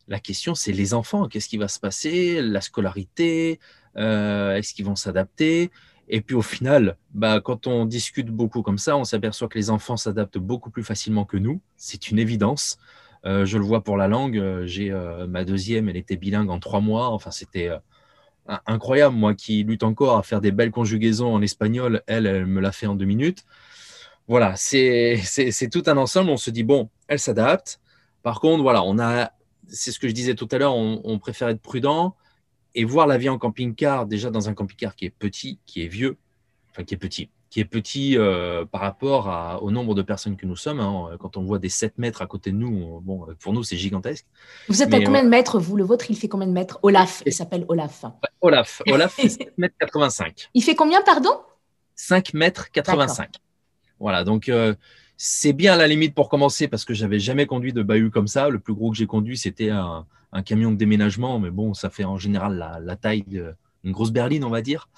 la 0.08 0.18
question, 0.18 0.54
c'est 0.54 0.72
les 0.72 0.94
enfants. 0.94 1.28
Qu'est-ce 1.28 1.48
qui 1.48 1.58
va 1.58 1.68
se 1.68 1.78
passer? 1.78 2.40
La 2.40 2.60
scolarité 2.60 3.60
euh, 3.96 4.56
Est-ce 4.56 4.72
qu'ils 4.72 4.86
vont 4.86 4.96
s'adapter? 4.96 5.70
Et 6.08 6.22
puis 6.22 6.34
au 6.34 6.42
final, 6.42 6.96
bah, 7.12 7.42
quand 7.42 7.66
on 7.66 7.84
discute 7.84 8.28
beaucoup 8.28 8.62
comme 8.62 8.78
ça, 8.78 8.96
on 8.96 9.04
s'aperçoit 9.04 9.48
que 9.48 9.58
les 9.58 9.68
enfants 9.68 9.98
s'adaptent 9.98 10.38
beaucoup 10.38 10.70
plus 10.70 10.82
facilement 10.82 11.26
que 11.26 11.36
nous. 11.36 11.60
C'est 11.76 12.10
une 12.10 12.18
évidence. 12.18 12.78
Euh, 13.26 13.44
je 13.44 13.58
le 13.58 13.64
vois 13.64 13.84
pour 13.84 13.98
la 13.98 14.08
langue. 14.08 14.42
J'ai 14.64 14.90
euh, 14.90 15.26
ma 15.26 15.44
deuxième, 15.44 15.90
elle 15.90 15.98
était 15.98 16.16
bilingue 16.16 16.48
en 16.48 16.58
trois 16.58 16.80
mois. 16.80 17.10
Enfin, 17.10 17.30
c'était 17.30 17.70
incroyable. 18.66 19.14
Moi 19.14 19.34
qui 19.34 19.62
lutte 19.62 19.82
encore 19.82 20.16
à 20.16 20.22
faire 20.22 20.40
des 20.40 20.52
belles 20.52 20.70
conjugaisons 20.70 21.34
en 21.34 21.42
espagnol, 21.42 22.02
elle, 22.06 22.26
elle 22.26 22.46
me 22.46 22.62
l'a 22.62 22.72
fait 22.72 22.86
en 22.86 22.94
deux 22.94 23.04
minutes. 23.04 23.44
Voilà, 24.26 24.54
c'est 24.56 25.20
tout 25.70 25.82
un 25.86 25.98
ensemble. 25.98 26.30
On 26.30 26.38
se 26.38 26.50
dit, 26.50 26.64
bon, 26.64 26.88
elle 27.08 27.18
s'adapte. 27.18 27.80
Par 28.22 28.40
contre, 28.40 28.62
voilà, 28.62 28.82
on 28.82 28.98
a 28.98 29.32
c'est 29.68 29.92
ce 29.92 29.98
que 29.98 30.08
je 30.08 30.12
disais 30.12 30.34
tout 30.34 30.48
à 30.50 30.58
l'heure, 30.58 30.74
on, 30.74 31.18
préfère 31.18 31.48
être 31.48 31.60
prudent 31.60 32.16
et 32.74 32.84
voir 32.84 33.06
la 33.06 33.18
vie 33.18 33.28
en 33.28 33.38
camping-car, 33.38 34.06
déjà 34.06 34.30
dans 34.30 34.48
un 34.48 34.54
camping-car 34.54 34.94
qui 34.94 35.04
est 35.04 35.10
petit, 35.10 35.58
qui 35.66 35.82
est 35.82 35.88
vieux, 35.88 36.16
enfin 36.70 36.84
qui 36.84 36.94
est 36.94 36.98
petit, 36.98 37.30
qui 37.50 37.60
est 37.60 37.64
petit 37.64 38.16
euh, 38.16 38.64
par 38.64 38.80
rapport 38.80 39.60
au 39.62 39.70
nombre 39.70 39.94
de 39.94 40.02
personnes 40.02 40.36
que 40.36 40.46
nous 40.46 40.56
sommes. 40.56 40.80
Hein. 40.80 41.16
Quand 41.18 41.36
on 41.36 41.42
voit 41.42 41.58
des 41.58 41.68
7 41.68 41.98
mètres 41.98 42.22
à 42.22 42.26
côté 42.26 42.50
de 42.50 42.56
nous, 42.56 43.00
bon, 43.00 43.26
pour 43.40 43.52
nous, 43.52 43.62
c'est 43.62 43.76
gigantesque. 43.76 44.26
Vous 44.68 44.82
êtes 44.82 44.92
à 44.92 45.00
combien 45.00 45.24
de 45.24 45.28
mètres, 45.28 45.58
vous? 45.58 45.76
Le 45.76 45.84
vôtre, 45.84 46.10
il 46.10 46.16
fait 46.16 46.28
combien 46.28 46.46
de 46.46 46.52
mètres? 46.52 46.78
Olaf, 46.82 47.22
il 47.26 47.32
s'appelle 47.32 47.64
Olaf. 47.68 48.04
Olaf, 48.40 48.82
Olaf 48.90 49.14
fait 49.14 49.28
7 49.28 49.58
mètres 49.58 49.76
85. 49.80 50.50
Il 50.54 50.62
fait 50.62 50.74
combien, 50.74 51.02
pardon? 51.02 51.40
5 51.94 52.34
mètres 52.34 52.70
85. 52.70 53.34
Voilà, 53.98 54.24
donc 54.24 54.48
euh, 54.48 54.74
c'est 55.20 55.52
bien 55.52 55.74
à 55.74 55.76
la 55.76 55.88
limite 55.88 56.14
pour 56.14 56.28
commencer 56.28 56.68
parce 56.68 56.84
que 56.84 56.94
j'avais 56.94 57.18
jamais 57.18 57.44
conduit 57.44 57.72
de 57.72 57.82
bahut 57.82 58.10
comme 58.10 58.28
ça. 58.28 58.48
Le 58.48 58.60
plus 58.60 58.72
gros 58.72 58.92
que 58.92 58.96
j'ai 58.96 59.06
conduit, 59.06 59.36
c'était 59.36 59.70
un, 59.70 60.06
camion 60.44 60.70
de 60.70 60.76
déménagement, 60.76 61.40
mais 61.40 61.50
bon, 61.50 61.74
ça 61.74 61.90
fait 61.90 62.04
en 62.04 62.18
général 62.18 62.82
la, 62.84 62.96
taille 62.96 63.24
d'une 63.24 63.92
grosse 63.92 64.12
berline, 64.12 64.44
on 64.44 64.50
va 64.50 64.62
dire. 64.62 64.88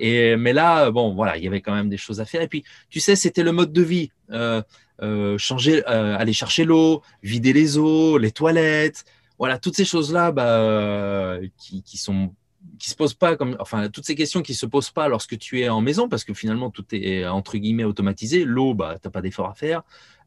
Et, 0.00 0.34
mais 0.36 0.52
là, 0.52 0.90
bon, 0.90 1.14
voilà, 1.14 1.36
il 1.36 1.44
y 1.44 1.46
avait 1.46 1.60
quand 1.60 1.74
même 1.74 1.88
des 1.88 1.96
choses 1.96 2.20
à 2.20 2.24
faire. 2.24 2.42
Et 2.42 2.48
puis, 2.48 2.64
tu 2.88 2.98
sais, 2.98 3.14
c'était 3.14 3.44
le 3.44 3.52
mode 3.52 3.72
de 3.72 3.82
vie. 3.82 4.10
Euh, 4.32 4.60
euh, 5.02 5.38
changer, 5.38 5.82
euh, 5.88 6.18
aller 6.18 6.32
chercher 6.32 6.64
l'eau, 6.64 7.02
vider 7.22 7.52
les 7.52 7.78
eaux, 7.78 8.18
les 8.18 8.32
toilettes, 8.32 9.04
voilà, 9.38 9.58
toutes 9.58 9.76
ces 9.76 9.86
choses-là 9.86 10.30
bah, 10.30 11.38
qui, 11.56 11.82
qui, 11.82 11.96
sont 11.96 12.34
qui 12.80 12.90
se 12.90 12.96
posent 12.96 13.14
pas 13.14 13.36
comme, 13.36 13.56
enfin, 13.60 13.88
toutes 13.88 14.06
ces 14.06 14.16
questions 14.16 14.42
qui 14.42 14.54
se 14.54 14.66
posent 14.66 14.90
pas 14.90 15.08
lorsque 15.08 15.38
tu 15.38 15.60
es 15.60 15.68
en 15.68 15.80
maison, 15.80 16.08
parce 16.08 16.24
que 16.24 16.34
finalement 16.34 16.70
tout 16.70 16.84
est 16.92 17.26
entre 17.26 17.58
guillemets 17.58 17.84
automatisé. 17.84 18.44
L'eau, 18.44 18.74
bah, 18.74 18.96
t'as 19.00 19.10
pas 19.10 19.20
d'effort 19.20 19.48
à 19.48 19.54
faire, 19.54 19.82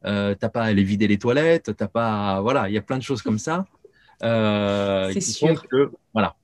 euh, 0.06 0.34
t'as 0.38 0.48
pas 0.48 0.62
à 0.62 0.66
aller 0.66 0.84
vider 0.84 1.06
les 1.06 1.18
toilettes, 1.18 1.76
t'as 1.76 1.88
pas, 1.88 2.40
voilà, 2.40 2.68
il 2.68 2.74
y 2.74 2.78
a 2.78 2.82
plein 2.82 2.96
de 2.96 3.02
choses 3.02 3.20
comme 3.20 3.38
ça. 3.38 3.66
Euh, 4.22 5.10
C'est 5.12 5.20
sûr. 5.20 5.66
Que, 5.68 5.90
voilà. 6.12 6.36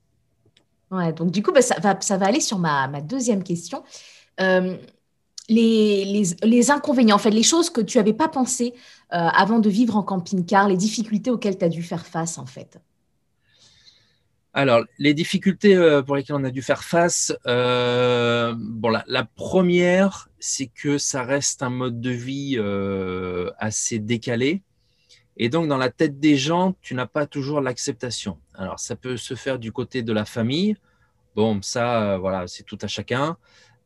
Ouais, 0.91 1.12
donc 1.12 1.31
du 1.31 1.43
coup, 1.43 1.53
bah, 1.53 1.62
ça, 1.62 1.79
va, 1.81 1.99
ça 2.01 2.17
va 2.17 2.27
aller 2.27 2.41
sur 2.41 2.59
ma, 2.59 2.89
ma 2.89 3.01
deuxième 3.01 3.45
question. 3.45 3.85
Euh, 4.41 4.77
les, 5.49 6.05
les, 6.05 6.23
les, 6.43 6.71
inconvénients, 6.71 7.17
en 7.17 7.19
fait, 7.19 7.31
les 7.31 7.43
choses 7.43 7.71
que 7.71 7.81
tu 7.81 7.99
n'avais 7.99 8.12
pas 8.12 8.29
pensé 8.29 8.75
euh, 9.12 9.17
avant 9.17 9.59
de 9.59 9.69
vivre 9.69 9.97
en 9.97 10.03
camping-car, 10.03 10.69
les 10.69 10.76
difficultés 10.76 11.31
auxquelles 11.31 11.59
tu 11.59 11.64
as 11.64 11.69
dû 11.69 11.83
faire 11.83 12.07
face, 12.07 12.38
en 12.38 12.47
fait. 12.47 12.81
Alors, 14.52 14.83
les 14.99 15.14
difficultés 15.14 15.76
euh, 15.76 16.02
pour 16.02 16.16
lesquelles 16.16 16.35
on 16.35 16.42
a 16.45 16.50
dû 16.50 16.61
faire 16.61 16.83
face, 16.83 17.33
euh, 17.47 18.52
bon, 18.59 18.90
la, 19.07 19.25
première, 19.25 20.28
c'est 20.40 20.66
que 20.66 20.99
ça 20.99 21.23
reste 21.23 21.62
un 21.62 21.71
mode 21.71 22.00
de 22.00 22.11
vie 22.11 22.57
euh, 22.59 23.50
assez 23.59 24.00
décalé. 24.00 24.62
Et 25.37 25.49
donc, 25.49 25.69
dans 25.69 25.76
la 25.76 25.88
tête 25.88 26.19
des 26.19 26.37
gens, 26.37 26.75
tu 26.83 26.95
n'as 26.95 27.07
pas 27.07 27.26
toujours 27.26 27.61
l'acceptation. 27.61 28.38
Alors, 28.54 28.80
ça 28.80 28.97
peut 28.97 29.16
se 29.16 29.35
faire 29.35 29.61
du 29.61 29.71
côté 29.71 30.02
de 30.02 30.12
la 30.12 30.25
famille. 30.25 30.76
Bon, 31.37 31.62
ça, 31.62 32.19
voilà, 32.19 32.49
c'est 32.49 32.64
tout 32.64 32.78
à 32.83 32.88
chacun. 32.88 33.37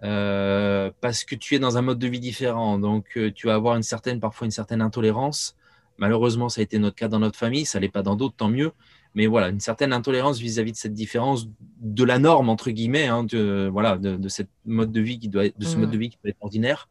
parce 0.01 1.25
que 1.25 1.35
tu 1.35 1.55
es 1.55 1.59
dans 1.59 1.77
un 1.77 1.83
mode 1.83 1.99
de 1.99 2.09
vie 2.09 2.21
différent. 2.21 2.79
Donc, 2.79 3.19
tu 3.35 3.47
vas 3.47 3.55
avoir 3.55 3.77
une 3.77 3.83
certaine, 3.83 4.19
parfois 4.19 4.47
une 4.47 4.51
certaine 4.51 4.81
intolérance. 4.81 5.57
Malheureusement, 5.99 6.49
ça 6.49 6.61
a 6.61 6.65
été 6.65 6.79
notre 6.79 6.97
cas 6.97 7.09
dans 7.09 7.21
notre 7.21 7.39
famille. 7.39 7.67
Ça 7.67 7.79
n'est 7.81 7.91
pas 7.91 8.03
dans 8.03 8.17
d'autres, 8.17 8.37
tant 8.37 8.49
mieux 8.49 8.73
mais 9.15 9.27
voilà, 9.27 9.49
une 9.49 9.61
certaine 9.61 9.93
intolérance 9.93 10.39
vis-à-vis 10.39 10.73
de 10.73 10.77
cette 10.77 10.93
différence 10.93 11.49
de 11.81 12.05
la 12.05 12.19
norme 12.19 12.49
entre 12.49 12.71
guillemets, 12.71 13.07
hein, 13.07 13.23
de, 13.23 13.69
voilà, 13.73 13.97
de, 13.97 14.29
cette 14.29 14.49
mode 14.67 14.91
de 14.91 15.01
vie 15.01 15.19
qui 15.19 15.29
doit 15.29 15.47
être, 15.47 15.59
de 15.59 15.65
ce 15.65 15.77
mode 15.77 15.91
de 15.91 15.97
mmh. 15.97 16.01
vie 16.01 16.11
qui 16.11 16.19
doit 16.23 16.31
être 16.31 16.43
ordinaire. 16.43 16.89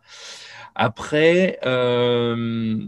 Après, 0.76 1.60
euh, 1.66 2.84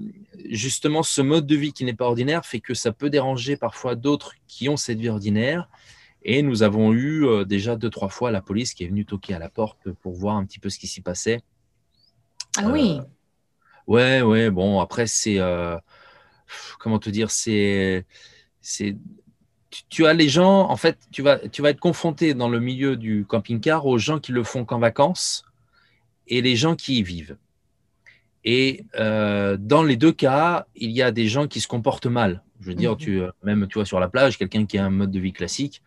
justement, 0.50 1.04
ce 1.04 1.22
mode 1.22 1.46
de 1.46 1.56
vie 1.56 1.74
qui 1.74 1.84
n'est 1.84 1.94
pas 1.94 2.06
ordinaire 2.06 2.46
fait 2.46 2.60
que 2.60 2.74
ça 2.74 2.92
peut 2.92 3.10
déranger 3.10 3.58
parfois 3.58 3.96
d'autres 3.96 4.34
qui 4.48 4.70
ont 4.70 4.77
cette 4.77 5.00
vie 5.00 5.10
ordinaire. 5.10 5.70
Et 6.24 6.42
nous 6.42 6.63
avons 6.63 6.92
eu 6.94 7.25
euh, 7.25 7.46
déjà 7.46 7.75
deux, 7.75 7.92
trois 7.92 8.10
fois 8.10 8.32
la 8.32 8.42
police 8.42 8.74
qui 8.74 8.84
est 8.84 8.88
venue 8.88 9.06
toquer 9.06 9.36
à 9.36 9.39
la 9.39 9.50
porte 9.50 9.92
pour 10.01 10.13
voir 10.13 10.38
un 10.38 10.46
petit 10.46 10.60
peu 10.60 10.70
ce 10.70 10.80
qui 10.80 10.88
s'y 10.88 11.01
passait. 11.01 11.42
Ah 12.58 12.70
oui. 12.70 12.98
Euh, 12.98 13.04
ouais, 13.86 14.22
ouais. 14.22 14.50
Bon, 14.50 14.80
après, 14.80 15.06
c'est. 15.06 15.39
comment 16.80 17.00
te 17.00 17.10
dire 17.10 17.30
C'est. 17.30 18.06
C'est 18.62 18.98
tu, 19.89 20.05
as 20.05 20.13
les 20.13 20.29
gens, 20.29 20.70
en 20.70 20.77
fait, 20.77 20.98
tu 21.12 21.22
vas, 21.22 21.38
tu 21.50 21.62
vas 21.62 21.70
être 21.70 21.79
confronté 21.79 22.34
dans 22.34 22.50
le 22.50 22.60
milieu 22.60 22.96
du 22.96 23.25
camping-car 23.25 23.86
aux 23.86 23.98
gens 23.98 24.20
qui 24.20 24.32
le 24.32 24.44
font 24.44 24.65
qu'en 24.65 24.79
vacances 24.79 25.46
et 26.27 26.41
les 26.41 26.55
gens 26.55 26.75
qui 26.75 27.00
y 27.00 27.03
vivent. 27.03 27.38
Et 28.44 28.86
euh, 29.00 29.58
dans 29.60 29.84
les 29.84 29.98
deux 29.98 30.12
cas, 30.12 30.67
il 30.75 30.91
y 30.91 31.01
a 31.01 31.12
des 31.12 31.27
gens 31.27 31.48
qui 31.48 31.60
se 31.62 31.67
comportent 31.67 32.05
mal. 32.05 32.44
Je 32.62 32.67
veux 32.67 32.75
dire, 32.75 32.91
mhm. 32.91 32.98
tu, 32.98 33.22
même 33.44 33.67
tu 33.67 33.75
vois 33.75 33.86
sur 33.86 34.00
la 34.00 34.08
plage, 34.08 34.38
quelqu'un 34.38 34.65
qui 34.65 34.77
a 34.77 34.86
un 34.86 34.89
mode 34.91 35.12
de 35.12 35.20
vie 35.20 35.34
classique, 35.34 35.82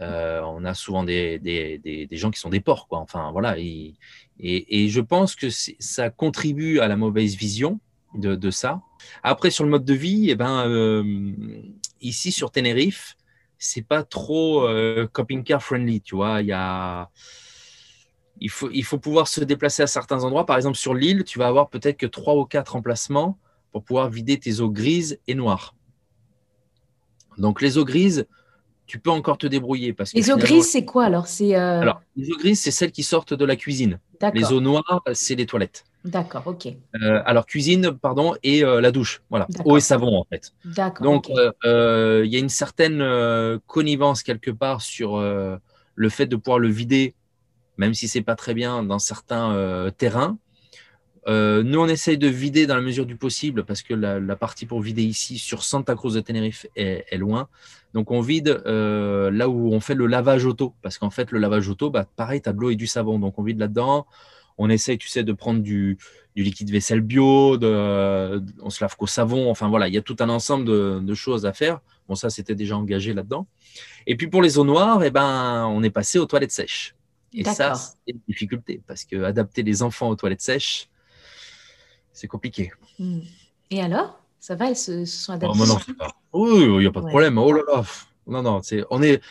Euh, 0.00 0.42
on 0.42 0.64
a 0.64 0.74
souvent 0.74 1.04
des, 1.04 1.38
des, 1.38 1.78
des, 1.78 2.08
des, 2.08 2.16
gens 2.16 2.32
qui 2.32 2.40
sont 2.40 2.50
des 2.50 2.60
porcs, 2.60 2.88
quoi. 2.88 2.98
Enfin, 2.98 3.30
voilà. 3.30 3.56
Et, 3.58 3.94
et, 4.40 4.82
et 4.82 4.88
je 4.88 5.00
pense 5.00 5.36
que 5.36 5.46
ça 5.50 6.10
contribue 6.10 6.80
à 6.80 6.88
la 6.88 6.96
mauvaise 6.96 7.36
vision 7.36 7.78
de, 8.14 8.34
de, 8.34 8.50
ça. 8.50 8.80
Après, 9.22 9.50
sur 9.50 9.62
le 9.62 9.70
mode 9.70 9.84
de 9.84 9.94
vie, 9.94 10.30
eh 10.30 10.34
ben, 10.34 10.66
euh, 10.68 11.04
ici 12.00 12.32
sur 12.32 12.50
Tenerife, 12.50 13.16
c'est 13.64 13.82
pas 13.82 14.02
trop 14.02 14.66
euh, 14.66 15.08
camping-car 15.12 15.62
friendly, 15.62 16.00
tu 16.00 16.14
vois. 16.16 16.42
Il 16.42 16.48
y 16.48 16.52
a 16.52 17.10
il 18.40 18.50
faut, 18.50 18.68
il 18.72 18.84
faut 18.84 18.98
pouvoir 18.98 19.28
se 19.28 19.42
déplacer 19.42 19.82
à 19.82 19.86
certains 19.86 20.24
endroits. 20.24 20.46
Par 20.46 20.56
exemple, 20.56 20.76
sur 20.76 20.94
l'île, 20.94 21.24
tu 21.24 21.38
vas 21.38 21.46
avoir 21.46 21.70
peut-être 21.70 21.96
que 21.96 22.06
trois 22.06 22.34
ou 22.34 22.44
quatre 22.44 22.76
emplacements 22.76 23.38
pour 23.72 23.84
pouvoir 23.84 24.10
vider 24.10 24.38
tes 24.38 24.60
eaux 24.60 24.70
grises 24.70 25.18
et 25.26 25.34
noires. 25.34 25.74
Donc, 27.38 27.62
les 27.62 27.78
eaux 27.78 27.84
grises, 27.84 28.26
tu 28.86 28.98
peux 28.98 29.10
encore 29.10 29.38
te 29.38 29.46
débrouiller. 29.46 29.92
Parce 29.92 30.12
que 30.12 30.16
les 30.16 30.30
eaux 30.30 30.36
grises, 30.36 30.70
c'est 30.70 30.84
quoi 30.84 31.04
alors? 31.04 31.26
C'est 31.26 31.56
euh... 31.56 31.80
Alors, 31.80 32.02
les 32.16 32.30
eaux 32.30 32.36
grises, 32.36 32.60
c'est 32.60 32.70
celles 32.70 32.92
qui 32.92 33.02
sortent 33.02 33.34
de 33.34 33.44
la 33.44 33.56
cuisine. 33.56 33.98
Les 34.34 34.52
eaux 34.52 34.60
noires, 34.60 35.02
c'est 35.12 35.34
les 35.34 35.46
toilettes. 35.46 35.84
D'accord, 36.04 36.42
ok. 36.46 36.66
Euh, 36.66 37.22
alors, 37.24 37.46
cuisine, 37.46 37.92
pardon, 37.92 38.34
et 38.42 38.62
euh, 38.62 38.82
la 38.82 38.92
douche. 38.92 39.22
Voilà, 39.30 39.46
eau 39.64 39.78
et 39.78 39.80
savon, 39.80 40.18
en 40.18 40.24
fait. 40.24 40.52
D'accord. 40.66 41.02
Donc, 41.02 41.28
il 41.30 41.32
okay. 41.32 41.56
Euh, 41.64 42.26
y 42.26 42.36
a 42.36 42.38
une 42.38 42.50
certaine 42.50 43.02
connivence 43.66 44.22
quelque 44.22 44.50
part 44.50 44.82
sur 44.82 45.18
le 45.18 46.08
fait 46.08 46.26
de 46.26 46.36
pouvoir 46.36 46.58
le 46.58 46.68
vider 46.68 47.14
même 47.76 47.92
si 47.92 48.06
c'est 48.06 48.22
pas 48.22 48.36
très 48.36 48.54
bien 48.54 48.84
dans 48.84 49.00
certains 49.00 49.90
terrains. 49.98 50.38
Nous, 51.26 51.80
on 51.80 51.88
essaye 51.88 52.18
de 52.18 52.28
vider 52.28 52.66
dans 52.66 52.76
la 52.76 52.82
mesure 52.82 53.06
du 53.06 53.16
possible 53.16 53.64
parce 53.64 53.82
que 53.82 53.94
la, 53.94 54.20
la 54.20 54.36
partie 54.36 54.66
pour 54.66 54.80
vider 54.80 55.02
ici 55.02 55.38
sur 55.38 55.64
Santa 55.64 55.96
Cruz 55.96 56.14
de 56.14 56.20
Tenerife 56.20 56.66
est, 56.76 57.04
est 57.10 57.18
loin. 57.18 57.48
Donc, 57.94 58.10
on 58.10 58.20
vide 58.20 58.62
là 58.66 59.48
où 59.48 59.72
on 59.72 59.80
fait 59.80 59.94
le 59.94 60.06
lavage 60.06 60.44
auto 60.44 60.74
parce 60.82 60.98
qu'en 60.98 61.10
fait, 61.10 61.32
le 61.32 61.38
lavage 61.38 61.68
auto, 61.68 61.90
bah, 61.90 62.06
pareil, 62.14 62.42
tu 62.42 62.48
as 62.48 62.52
de 62.52 62.60
l'eau 62.60 62.70
et 62.70 62.76
du 62.76 62.86
savon. 62.86 63.18
Donc, 63.18 63.38
on 63.38 63.42
vide 63.42 63.58
là-dedans. 63.58 64.06
On 64.58 64.70
essaye, 64.70 64.98
tu 64.98 65.08
sais, 65.08 65.24
de 65.24 65.32
prendre 65.32 65.60
du, 65.60 65.98
du 66.36 66.42
liquide 66.42 66.70
vaisselle 66.70 67.00
bio, 67.00 67.56
de, 67.56 68.42
on 68.62 68.70
se 68.70 68.82
lave 68.82 68.96
qu'au 68.96 69.06
savon. 69.06 69.50
Enfin, 69.50 69.68
voilà, 69.68 69.88
il 69.88 69.94
y 69.94 69.98
a 69.98 70.02
tout 70.02 70.16
un 70.20 70.28
ensemble 70.28 70.64
de, 70.64 71.00
de 71.02 71.14
choses 71.14 71.46
à 71.46 71.52
faire. 71.52 71.80
Bon, 72.08 72.14
ça, 72.14 72.30
c'était 72.30 72.54
déjà 72.54 72.76
engagé 72.76 73.14
là-dedans. 73.14 73.46
Et 74.06 74.16
puis, 74.16 74.28
pour 74.28 74.42
les 74.42 74.58
eaux 74.58 74.64
noires, 74.64 75.02
eh 75.02 75.10
ben, 75.10 75.66
on 75.66 75.82
est 75.82 75.90
passé 75.90 76.18
aux 76.18 76.26
toilettes 76.26 76.52
sèches. 76.52 76.94
Et 77.32 77.42
ça, 77.44 77.74
c'est 77.74 78.12
une 78.12 78.20
difficulté 78.28 78.80
parce 78.86 79.04
que 79.04 79.24
adapter 79.24 79.64
les 79.64 79.82
enfants 79.82 80.08
aux 80.08 80.14
toilettes 80.14 80.40
sèches, 80.40 80.88
c'est 82.12 82.28
compliqué. 82.28 82.70
Hmm. 82.98 83.20
Et 83.70 83.82
alors? 83.82 84.20
Ça 84.38 84.54
va, 84.56 84.68
elles 84.68 84.76
se, 84.76 85.06
sont 85.06 85.32
adaptées 85.32 85.58
oh, 85.58 85.66
non, 85.66 85.94
pas. 85.98 86.14
Oui, 86.34 86.64
il 86.64 86.78
n'y 86.80 86.86
a 86.86 86.92
pas 86.92 87.00
de 87.00 87.06
ouais. 87.06 87.10
problème. 87.10 87.38
Oh 87.38 87.50
là 87.50 87.62
là. 87.66 87.82
Non, 88.26 88.42
non, 88.42 88.60
c'est, 88.62 88.84
on 88.90 89.02
est, 89.02 89.22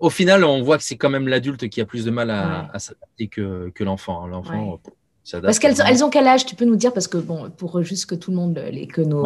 au 0.00 0.10
final, 0.10 0.44
on 0.44 0.62
voit 0.62 0.78
que 0.78 0.84
c'est 0.84 0.96
quand 0.96 1.10
même 1.10 1.28
l'adulte 1.28 1.68
qui 1.68 1.80
a 1.80 1.84
plus 1.84 2.04
de 2.04 2.10
mal 2.10 2.30
à, 2.30 2.34
ouais. 2.62 2.68
à 2.72 2.78
s'adapter 2.78 3.28
que, 3.28 3.70
que 3.74 3.84
l'enfant. 3.84 4.24
hein. 4.24 4.28
L'enfant, 4.28 4.72
ouais. 4.72 5.40
Parce 5.42 5.58
qu'elles 5.58 5.76
elles 5.86 6.02
ont 6.02 6.08
quel 6.08 6.26
âge 6.26 6.46
Tu 6.46 6.54
peux 6.54 6.64
nous 6.64 6.76
dire? 6.76 6.92
Parce 6.94 7.06
que 7.06 7.18
bon, 7.18 7.50
pour 7.50 7.82
juste 7.82 8.06
que 8.06 8.14
tout 8.14 8.30
le 8.30 8.36
monde, 8.38 8.62
les, 8.70 8.86
que 8.86 9.02
nos, 9.02 9.24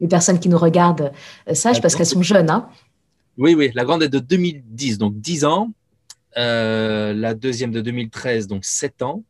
les 0.00 0.08
personnes 0.08 0.40
qui 0.40 0.48
nous 0.48 0.58
regardent 0.58 1.12
euh, 1.48 1.54
sachent, 1.54 1.80
parce 1.80 1.94
qu'elles 1.94 2.06
sont 2.06 2.22
jeunes. 2.22 2.50
Hein. 2.50 2.68
Oui, 3.38 3.54
oui. 3.54 3.70
La 3.74 3.84
grande 3.84 4.02
est 4.02 4.08
de 4.08 4.18
2010, 4.18 4.98
donc 4.98 5.14
10 5.20 5.44
ans. 5.44 5.70
Euh, 6.36 7.14
la 7.14 7.34
deuxième 7.34 7.70
de 7.70 7.80
2013, 7.80 8.48
donc 8.48 8.64
7 8.64 9.02
ans, 9.02 9.22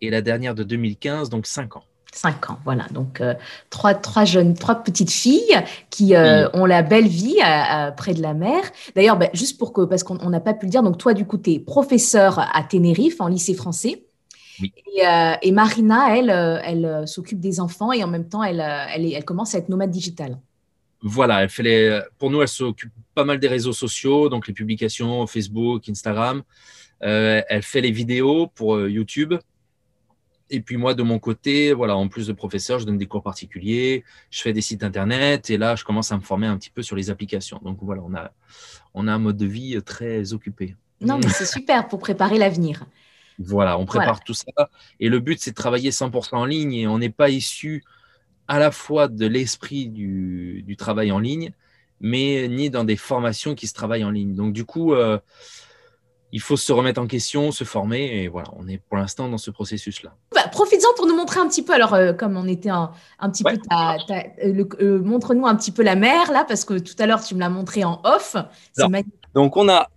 et 0.00 0.10
la 0.10 0.22
dernière 0.22 0.54
de 0.54 0.62
2015, 0.62 1.28
donc 1.28 1.46
5 1.46 1.76
ans. 1.76 1.84
5 2.12 2.50
ans, 2.50 2.58
voilà. 2.64 2.86
Donc, 2.90 3.20
euh, 3.20 3.34
trois, 3.70 3.94
trois, 3.94 4.24
jeunes, 4.24 4.54
trois 4.54 4.76
petites 4.76 5.10
filles 5.10 5.62
qui 5.90 6.14
euh, 6.14 6.44
oui. 6.44 6.60
ont 6.60 6.66
la 6.66 6.82
belle 6.82 7.06
vie 7.06 7.40
à, 7.40 7.86
à, 7.86 7.92
près 7.92 8.14
de 8.14 8.22
la 8.22 8.34
mer. 8.34 8.62
D'ailleurs, 8.96 9.16
bah, 9.16 9.28
juste 9.32 9.58
pour 9.58 9.72
que, 9.72 9.82
parce 9.82 10.02
qu'on 10.02 10.30
n'a 10.30 10.40
pas 10.40 10.54
pu 10.54 10.66
le 10.66 10.70
dire, 10.70 10.82
donc 10.82 10.98
toi, 10.98 11.14
du 11.14 11.24
coup, 11.24 11.38
tu 11.38 11.52
es 11.52 11.58
professeur 11.58 12.38
à 12.38 12.62
Tenerife, 12.64 13.20
en 13.20 13.28
lycée 13.28 13.54
français. 13.54 14.04
Oui. 14.60 14.72
Et, 14.94 15.06
euh, 15.06 15.34
et, 15.40 15.52
Marina, 15.52 16.16
elle, 16.16 16.30
elle 16.30 17.08
s'occupe 17.08 17.40
des 17.40 17.60
enfants 17.60 17.92
et 17.92 18.04
en 18.04 18.08
même 18.08 18.28
temps, 18.28 18.42
elle, 18.42 18.60
elle, 18.94 19.10
elle 19.12 19.24
commence 19.24 19.54
à 19.54 19.58
être 19.58 19.68
nomade 19.68 19.90
digitale. 19.90 20.38
Voilà, 21.02 21.42
elle 21.42 21.48
fait 21.48 21.62
les, 21.62 22.00
pour 22.18 22.30
nous, 22.30 22.42
elle 22.42 22.48
s'occupe 22.48 22.92
pas 23.14 23.24
mal 23.24 23.38
des 23.38 23.48
réseaux 23.48 23.72
sociaux, 23.72 24.28
donc 24.28 24.46
les 24.46 24.52
publications 24.52 25.26
Facebook, 25.26 25.88
Instagram. 25.88 26.42
Euh, 27.02 27.40
elle 27.48 27.62
fait 27.62 27.80
les 27.80 27.90
vidéos 27.90 28.46
pour 28.46 28.76
euh, 28.76 28.90
YouTube. 28.90 29.34
Et 30.50 30.60
puis 30.60 30.76
moi, 30.76 30.94
de 30.94 31.02
mon 31.02 31.18
côté, 31.18 31.72
voilà, 31.72 31.96
en 31.96 32.08
plus 32.08 32.26
de 32.26 32.32
professeur, 32.32 32.80
je 32.80 32.86
donne 32.86 32.98
des 32.98 33.06
cours 33.06 33.22
particuliers, 33.22 34.04
je 34.30 34.42
fais 34.42 34.52
des 34.52 34.60
sites 34.60 34.82
internet 34.82 35.48
et 35.48 35.56
là, 35.56 35.76
je 35.76 35.84
commence 35.84 36.10
à 36.10 36.16
me 36.16 36.22
former 36.22 36.48
un 36.48 36.58
petit 36.58 36.70
peu 36.70 36.82
sur 36.82 36.96
les 36.96 37.08
applications. 37.08 37.60
Donc 37.64 37.78
voilà, 37.82 38.02
on 38.04 38.14
a, 38.14 38.32
on 38.94 39.06
a 39.06 39.12
un 39.12 39.18
mode 39.18 39.36
de 39.36 39.46
vie 39.46 39.80
très 39.82 40.32
occupé. 40.32 40.74
Non, 41.00 41.18
mais 41.18 41.30
c'est 41.30 41.46
super 41.46 41.88
pour 41.88 42.00
préparer 42.00 42.36
l'avenir. 42.36 42.84
Voilà, 43.38 43.78
on 43.78 43.86
prépare 43.86 44.06
voilà. 44.06 44.24
tout 44.24 44.34
ça. 44.34 44.70
Et 44.98 45.08
le 45.08 45.18
but, 45.18 45.40
c'est 45.40 45.52
de 45.52 45.56
travailler 45.56 45.90
100% 45.90 46.34
en 46.34 46.44
ligne 46.44 46.74
et 46.74 46.86
on 46.86 46.98
n'est 46.98 47.10
pas 47.10 47.30
issu 47.30 47.84
à 48.48 48.58
la 48.58 48.70
fois 48.70 49.08
de 49.08 49.26
l'esprit 49.26 49.88
du, 49.88 50.62
du, 50.66 50.76
travail 50.76 51.12
en 51.12 51.20
ligne, 51.20 51.52
mais 52.00 52.48
ni 52.48 52.68
dans 52.68 52.84
des 52.84 52.96
formations 52.96 53.54
qui 53.54 53.66
se 53.66 53.72
travaillent 53.72 54.04
en 54.04 54.10
ligne. 54.10 54.34
Donc 54.34 54.52
du 54.52 54.64
coup, 54.64 54.92
euh, 54.92 55.18
il 56.32 56.40
faut 56.40 56.56
se 56.56 56.72
remettre 56.72 57.00
en 57.00 57.06
question, 57.06 57.50
se 57.50 57.64
former, 57.64 58.22
et 58.22 58.28
voilà, 58.28 58.48
on 58.56 58.68
est 58.68 58.78
pour 58.78 58.96
l'instant 58.96 59.28
dans 59.28 59.38
ce 59.38 59.50
processus-là. 59.50 60.16
Bah, 60.40 60.48
Profites-en 60.50 60.94
pour 60.96 61.06
nous 61.06 61.16
montrer 61.16 61.40
un 61.40 61.48
petit 61.48 61.62
peu, 61.62 61.72
alors 61.72 61.94
euh, 61.94 62.12
comme 62.12 62.36
on 62.36 62.46
était 62.46 62.70
un, 62.70 62.92
un 63.18 63.30
petit 63.30 63.42
ouais. 63.44 63.58
peu, 63.58 63.60
euh, 63.74 64.64
euh, 64.80 65.02
montre-nous 65.02 65.46
un 65.46 65.54
petit 65.54 65.72
peu 65.72 65.82
la 65.82 65.96
mer, 65.96 66.32
là, 66.32 66.44
parce 66.46 66.64
que 66.64 66.78
tout 66.78 66.94
à 66.98 67.06
l'heure, 67.06 67.22
tu 67.22 67.34
me 67.34 67.40
l'as 67.40 67.48
montré 67.48 67.84
en 67.84 68.00
off. 68.04 68.36
Donc 69.34 69.56
on 69.56 69.68
a 69.68 69.88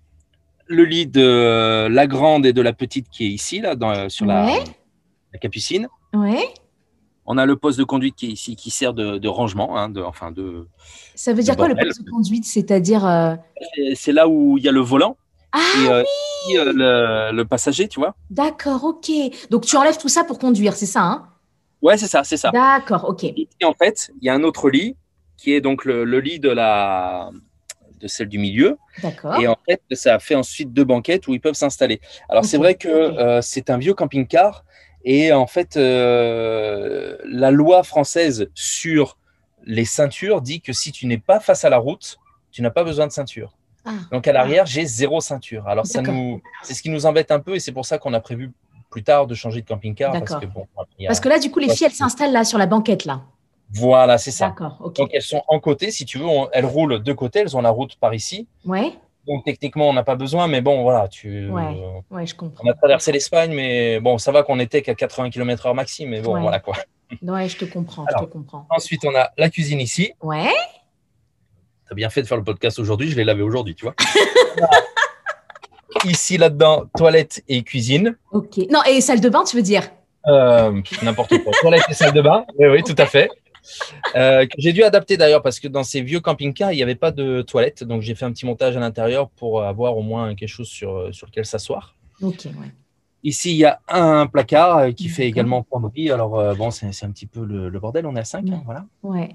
le 0.67 0.85
lit 0.85 1.07
de 1.07 1.87
la 1.89 2.07
grande 2.07 2.45
et 2.45 2.53
de 2.53 2.61
la 2.61 2.73
petite 2.73 3.09
qui 3.09 3.25
est 3.25 3.29
ici, 3.29 3.59
là, 3.59 3.75
dans, 3.75 4.09
sur 4.09 4.25
la, 4.25 4.45
ouais. 4.45 4.63
la 5.33 5.39
capucine. 5.39 5.87
Oui. 6.13 6.37
On 7.25 7.37
a 7.37 7.45
le 7.45 7.55
poste 7.55 7.79
de 7.79 7.85
conduite 7.85 8.15
qui 8.15 8.25
est 8.27 8.31
ici, 8.31 8.55
qui 8.57 8.69
sert 8.69 8.93
de, 8.93 9.17
de 9.17 9.27
rangement, 9.29 9.77
hein, 9.77 9.87
de, 9.87 10.01
enfin 10.01 10.31
de. 10.31 10.67
Ça 11.15 11.31
veut 11.31 11.41
dire 11.41 11.55
quoi 11.55 11.69
le 11.69 11.75
poste 11.75 12.03
de 12.03 12.09
conduite? 12.09 12.45
C'est-à-dire 12.45 13.05
euh... 13.05 13.35
C'est 13.95 14.11
là 14.11 14.27
où 14.27 14.57
il 14.57 14.63
y 14.63 14.67
a 14.67 14.73
le 14.73 14.81
volant. 14.81 15.15
Ah 15.53 15.59
et, 15.77 15.87
euh, 15.87 16.03
oui 16.47 16.55
et, 16.55 16.65
le, 16.65 17.31
le, 17.31 17.45
passager, 17.45 17.87
tu 17.87 17.99
vois. 17.99 18.15
D'accord, 18.29 18.83
ok. 18.83 19.11
Donc 19.49 19.65
tu 19.65 19.77
enlèves 19.77 19.97
tout 19.97 20.09
ça 20.09 20.23
pour 20.23 20.39
conduire, 20.39 20.75
c'est 20.75 20.85
ça 20.85 21.01
hein? 21.01 21.29
Ouais, 21.81 21.97
c'est 21.97 22.07
ça, 22.07 22.23
c'est 22.23 22.37
ça. 22.37 22.51
D'accord, 22.51 23.05
ok. 23.07 23.23
Et 23.23 23.47
en 23.63 23.73
fait, 23.73 24.11
il 24.21 24.25
y 24.25 24.29
a 24.29 24.33
un 24.33 24.43
autre 24.43 24.69
lit 24.69 24.95
qui 25.37 25.53
est 25.53 25.61
donc 25.61 25.85
le, 25.85 26.05
le 26.05 26.19
lit 26.19 26.39
de 26.39 26.49
la 26.49 27.29
de 27.99 28.07
celle 28.07 28.27
du 28.27 28.37
milieu. 28.37 28.77
D'accord. 29.01 29.39
Et 29.39 29.47
en 29.47 29.57
fait, 29.65 29.81
ça 29.91 30.15
a 30.15 30.19
fait 30.19 30.35
ensuite 30.35 30.73
deux 30.73 30.83
banquettes 30.83 31.27
où 31.27 31.33
ils 31.33 31.39
peuvent 31.39 31.53
s'installer. 31.53 32.01
Alors 32.29 32.41
okay. 32.41 32.49
c'est 32.49 32.57
vrai 32.57 32.75
que 32.75 32.89
okay. 32.89 33.17
euh, 33.17 33.41
c'est 33.41 33.69
un 33.69 33.77
vieux 33.77 33.93
camping-car 33.93 34.65
et 35.05 35.33
en 35.33 35.47
fait, 35.47 35.75
euh, 35.75 37.17
la 37.25 37.51
loi 37.51 37.83
française 37.83 38.49
sur 38.53 39.17
les 39.65 39.85
ceintures 39.85 40.41
dit 40.41 40.61
que 40.61 40.73
si 40.73 40.91
tu 40.91 41.07
n'es 41.07 41.17
pas 41.17 41.39
face 41.39 41.65
à 41.65 41.69
la 41.69 41.77
route, 41.77 42.17
tu 42.51 42.61
n'as 42.61 42.69
pas 42.69 42.83
besoin 42.83 43.07
de 43.07 43.11
ceinture. 43.11 43.57
Ah. 43.85 43.91
Donc 44.11 44.27
à 44.27 44.33
l'arrière, 44.33 44.65
j'ai 44.65 44.85
zéro 44.85 45.21
ceinture. 45.21 45.67
Alors 45.67 45.85
ça 45.85 46.01
nous, 46.01 46.41
c'est 46.61 46.73
ce 46.73 46.81
qui 46.81 46.89
nous 46.89 47.05
embête 47.05 47.31
un 47.31 47.39
peu 47.39 47.55
et 47.55 47.59
c'est 47.59 47.71
pour 47.71 47.85
ça 47.85 47.97
qu'on 47.97 48.13
a 48.13 48.19
prévu 48.19 48.51
plus 48.89 49.03
tard 49.03 49.27
de 49.27 49.35
changer 49.35 49.61
de 49.61 49.67
camping-car. 49.67 50.11
Parce 50.13 50.35
que, 50.35 50.45
bon, 50.45 50.67
a... 50.77 50.83
parce 51.07 51.19
que 51.19 51.29
là, 51.29 51.39
du 51.39 51.49
coup, 51.49 51.59
les 51.59 51.69
filles, 51.69 51.87
elles 51.87 51.93
s'installent 51.93 52.31
là 52.31 52.43
sur 52.43 52.57
la 52.57 52.67
banquette 52.67 53.05
là. 53.05 53.21
Voilà, 53.71 54.17
c'est 54.17 54.31
ça. 54.31 54.49
D'accord. 54.49 54.77
Okay. 54.81 55.01
Donc 55.01 55.09
elles 55.13 55.23
sont 55.23 55.41
en 55.47 55.59
côté, 55.59 55.89
si 55.89 56.05
tu 56.05 56.19
veux, 56.19 56.27
on, 56.27 56.47
elles 56.51 56.65
roulent 56.65 57.01
de 57.01 57.13
côté, 57.13 57.39
elles 57.39 57.57
ont 57.57 57.61
la 57.61 57.71
route 57.71 57.95
par 57.95 58.13
ici. 58.13 58.47
Ouais. 58.65 58.93
Donc 59.27 59.45
techniquement, 59.45 59.89
on 59.89 59.93
n'a 59.93 60.03
pas 60.03 60.15
besoin, 60.15 60.47
mais 60.47 60.61
bon, 60.61 60.83
voilà, 60.83 61.07
tu. 61.07 61.49
Ouais, 61.49 61.81
ouais, 62.11 62.27
je 62.27 62.35
comprends. 62.35 62.63
On 62.65 62.69
a 62.69 62.73
traversé 62.73 63.11
l'Espagne, 63.11 63.53
mais 63.53 63.99
bon, 63.99 64.17
ça 64.17 64.31
va 64.31 64.43
qu'on 64.43 64.59
était 64.59 64.81
qu'à 64.81 64.95
80 64.95 65.29
km/h 65.31 65.73
maxi, 65.73 66.05
mais 66.05 66.21
bon, 66.21 66.33
ouais. 66.33 66.41
voilà 66.41 66.59
quoi. 66.59 66.75
Ouais, 67.21 67.47
je 67.47 67.57
te 67.57 67.65
comprends, 67.65 68.05
Alors, 68.05 68.21
je 68.21 68.25
te 68.25 68.31
comprends. 68.31 68.65
Ensuite, 68.69 69.05
on 69.05 69.15
a 69.15 69.31
la 69.37 69.49
cuisine 69.49 69.79
ici. 69.79 70.13
Ouais. 70.21 70.51
T'as 71.87 71.95
bien 71.95 72.09
fait 72.09 72.21
de 72.21 72.27
faire 72.27 72.37
le 72.37 72.43
podcast 72.43 72.79
aujourd'hui, 72.79 73.09
je 73.09 73.15
l'ai 73.15 73.23
lavé 73.23 73.41
aujourd'hui, 73.41 73.75
tu 73.75 73.85
vois. 73.85 73.95
ici, 76.05 76.37
là-dedans, 76.37 76.85
toilette 76.97 77.43
et 77.47 77.63
cuisine. 77.63 78.17
Ok. 78.31 78.57
Non, 78.69 78.79
et 78.87 79.01
salle 79.01 79.21
de 79.21 79.29
bain, 79.29 79.43
tu 79.43 79.55
veux 79.55 79.61
dire? 79.61 79.83
Euh, 80.27 80.81
N'importe 81.01 81.37
quoi. 81.43 81.53
toilette 81.61 81.83
et 81.89 81.93
salle 81.93 82.13
de 82.13 82.21
bain. 82.21 82.45
Oui, 82.57 82.67
oui, 82.67 82.83
tout 82.83 82.95
à 82.97 83.05
fait. 83.05 83.29
Euh, 84.15 84.45
que 84.45 84.53
j'ai 84.57 84.73
dû 84.73 84.83
adapter 84.83 85.15
d'ailleurs 85.15 85.41
parce 85.41 85.59
que 85.59 85.69
dans 85.69 85.83
ces 85.83 86.01
vieux 86.01 86.19
camping-cars, 86.19 86.73
il 86.73 86.75
n'y 86.75 86.83
avait 86.83 86.95
pas 86.95 87.11
de 87.11 87.41
toilette. 87.41 87.83
Donc 87.83 88.01
j'ai 88.01 88.15
fait 88.15 88.25
un 88.25 88.31
petit 88.31 88.45
montage 88.45 88.75
à 88.75 88.79
l'intérieur 88.79 89.29
pour 89.29 89.63
avoir 89.63 89.97
au 89.97 90.01
moins 90.01 90.35
quelque 90.35 90.49
chose 90.49 90.67
sur, 90.67 91.13
sur 91.13 91.27
lequel 91.27 91.45
s'asseoir. 91.45 91.95
Ok, 92.21 92.45
ouais. 92.45 92.71
Ici, 93.25 93.51
il 93.51 93.57
y 93.57 93.65
a 93.65 93.79
un 93.87 94.27
placard 94.27 94.93
qui 94.95 95.07
fait 95.07 95.25
également 95.25 95.63
penderie. 95.63 96.11
Alors 96.11 96.37
euh, 96.39 96.53
bon, 96.55 96.71
c'est 96.71 96.87
un 97.05 97.11
petit 97.11 97.25
peu 97.25 97.45
le, 97.45 97.69
le, 97.69 97.79
bordel. 97.79 98.05
On 98.05 98.15
est 98.17 98.19
à 98.19 98.25
5, 98.25 98.43
ouais. 98.45 98.51
hein, 98.51 98.61
voilà. 98.65 98.85
Ouais. 99.01 99.29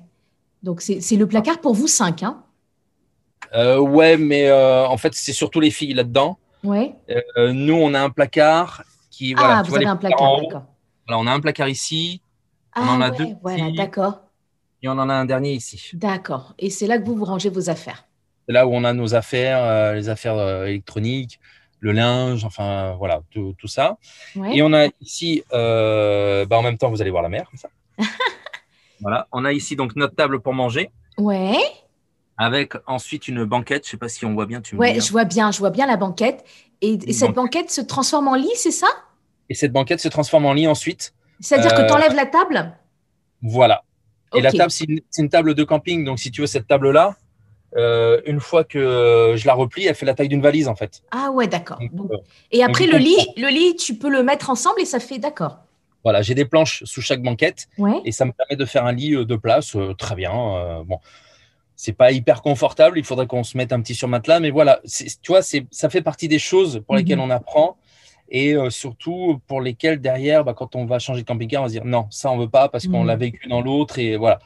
Donc 0.63 0.81
c'est 0.81 1.17
le 1.17 1.27
placard 1.27 1.61
pour 1.61 1.75
vous 1.75 1.87
5, 1.87 2.23
hein 2.23 2.43
euh, 3.55 3.79
Ouais, 3.79 4.17
mais 4.17 4.49
euh, 4.49 4.87
en 4.87 4.97
fait, 4.97 5.15
c'est 5.15 5.33
surtout 5.33 5.61
les 5.61 5.71
filles 5.71 5.95
là-dedans. 5.95 6.39
Ouais. 6.65 6.95
Euh, 7.37 7.53
nous, 7.53 7.75
on 7.75 7.95
a 7.95 8.01
un 8.01 8.11
placard 8.11 8.83
qui. 9.11 9.35
Ah, 9.39 9.63
vous 9.65 9.77
avez 9.77 9.87
un 9.87 9.97
placard, 9.97 10.41
d'accord. 10.41 10.65
Voilà, 11.07 11.23
on 11.23 11.27
a 11.27 11.33
un 11.33 11.41
placard 11.41 11.69
ici. 11.69 12.21
Ah, 12.75 12.83
on 12.85 12.89
en 12.91 13.01
a 13.01 13.11
ouais, 13.11 13.17
deux. 13.17 13.35
Voilà, 13.43 13.71
d'accord. 13.71 14.21
Et 14.83 14.89
on 14.89 14.93
en 14.93 15.09
a 15.09 15.15
un 15.15 15.25
dernier 15.25 15.53
ici. 15.53 15.91
D'accord. 15.95 16.55
Et 16.59 16.71
c'est 16.71 16.87
là 16.87 16.99
que 16.99 17.05
vous 17.05 17.17
vous 17.17 17.25
rangez 17.25 17.51
vos 17.51 17.71
affaires. 17.71 18.05
C'est 18.47 18.53
là 18.53 18.67
où 18.67 18.75
on 18.75 18.85
a 18.85 18.93
nos 18.93 19.15
affaires, 19.15 19.95
les 19.95 20.09
affaires 20.09 20.65
électroniques, 20.65 21.39
le 21.81 21.93
linge, 21.93 22.45
enfin 22.45 22.95
voilà, 22.97 23.21
tout, 23.31 23.55
ça. 23.67 23.99
Et 24.53 24.63
on 24.63 24.73
a 24.73 24.87
ici, 25.01 25.43
bah, 25.51 26.47
en 26.51 26.63
même 26.63 26.79
temps, 26.79 26.91
vous 26.91 27.01
allez 27.01 27.11
voir 27.11 27.23
la 27.23 27.29
mer, 27.29 27.49
comme 27.51 27.59
ça. 27.59 27.69
voilà, 29.01 29.29
on 29.33 29.45
a 29.45 29.53
ici 29.53 29.77
donc 29.77 29.97
notre 29.97 30.15
table 30.15 30.41
pour 30.41 30.55
manger. 30.55 30.91
Ouais. 31.17 31.59
Avec 32.37 32.75
ensuite 32.87 33.29
une 33.29 33.45
banquette. 33.45 33.85
Je 33.85 33.91
sais 33.91 33.97
pas 33.97 34.09
si 34.09 34.25
on 34.25 34.35
voit 34.35 34.47
bien. 34.47 34.61
Tu 34.61 34.77
ouais, 34.77 35.01
je 35.01 35.11
vois 35.11 35.25
bien, 35.25 35.51
je 35.51 35.59
vois 35.59 35.71
bien 35.71 35.87
la 35.87 35.97
banquette. 35.97 36.45
Et, 36.81 37.13
cette 37.13 37.33
banquette. 37.33 37.71
se 37.71 37.81
transforme 37.81 38.29
en 38.29 38.35
lit, 38.35 38.51
c'est 38.55 38.71
ça? 38.71 38.87
Et 39.49 39.55
cette 39.55 39.73
banquette 39.73 40.01
se 40.01 40.09
transforme 40.09 40.47
en 40.47 40.53
lit 40.53 40.69
ensuite. 40.69 41.15
C'est-à-dire 41.41 41.75
que 41.75 41.83
euh, 41.83 41.87
tu 41.87 41.93
enlèves 41.93 42.15
la 42.15 42.27
table? 42.27 42.73
Voilà. 43.43 43.83
Et 44.35 44.41
la 44.41 44.53
table, 44.53 44.71
c'est 44.71 44.87
une, 45.19 45.29
table 45.29 45.55
de 45.55 45.65
camping. 45.65 46.05
Donc, 46.05 46.19
si 46.19 46.31
tu 46.31 46.43
veux, 46.43 46.47
cette 46.47 46.67
table-là, 46.67 47.17
euh, 47.77 48.21
une 48.27 48.41
fois 48.41 48.63
que 48.63 49.35
je 49.37 49.47
la 49.47 49.55
replie, 49.55 49.87
elle 49.87 49.95
fait 49.95 50.07
la 50.07 50.15
taille 50.15 50.29
d'une 50.29 50.43
valise, 50.43 50.69
en 50.69 50.77
fait. 50.77 51.03
Ah 51.11 51.31
ouais, 51.31 51.49
d'accord. 51.49 51.79
Euh, 51.81 52.17
et 52.53 52.63
après, 52.63 52.87
le 52.87 52.99
lit, 52.99 53.27
le 53.37 53.49
lit, 53.49 53.75
tu 53.77 53.95
peux 53.95 54.11
le 54.11 54.23
mettre 54.23 54.51
ensemble 54.51 54.81
et 54.81 54.85
ça 54.85 55.01
fait 55.01 55.19
d'accord. 55.19 55.59
Voilà, 56.05 56.23
j'ai 56.23 56.35
des 56.35 56.45
planches 56.45 56.85
sous 56.85 57.01
chaque 57.01 57.23
banquette 57.23 57.69
et 58.05 58.13
ça 58.13 58.25
me 58.25 58.33
permet 58.33 58.57
de 58.57 58.65
faire 58.65 58.87
un 58.87 58.93
lit 58.93 59.11
de 59.11 59.37
place 59.37 59.77
très 59.99 60.15
bien. 60.15 60.83
bon, 60.87 61.01
c'est 61.75 61.93
pas 61.93 62.13
hyper 62.13 62.43
confortable. 62.43 62.99
Il 62.99 63.05
faudrait 63.05 63.27
qu'on 63.27 63.45
se 63.45 63.57
mette 63.57 63.73
un 63.73 63.81
petit 63.81 63.95
sur 63.95 64.09
matelas, 64.09 64.41
mais 64.41 64.51
voilà, 64.51 64.81
tu 65.23 65.33
vois, 65.33 65.43
ça 65.43 65.91
fait 65.91 66.03
partie 66.03 66.29
des 66.29 66.39
choses 66.39 66.83
pour 66.87 66.97
lesquelles 66.97 67.19
mhm. 67.19 67.25
on 67.25 67.31
apprend 67.31 67.77
et 68.31 68.55
euh, 68.55 68.71
surtout 68.71 69.41
pour 69.47 69.61
lesquelles 69.61 70.01
derrière, 70.01 70.45
bah, 70.45 70.55
quand 70.55 70.77
on 70.77 70.85
va 70.85 70.99
changer 70.99 71.23
de 71.23 71.27
camping-car, 71.27 71.63
on 71.63 71.65
va 71.65 71.69
se 71.69 71.75
dire 71.75 71.85
non, 71.85 72.07
ça 72.11 72.31
on 72.31 72.39
veut 72.39 72.49
pas 72.49 72.69
parce 72.69 72.87
qu'on 72.87 73.03
mhm. 73.03 73.07
l'a 73.07 73.17
vécu 73.17 73.49
dans 73.49 73.61
l'autre 73.61 73.99
et 73.99 74.17
voilà. 74.17 74.39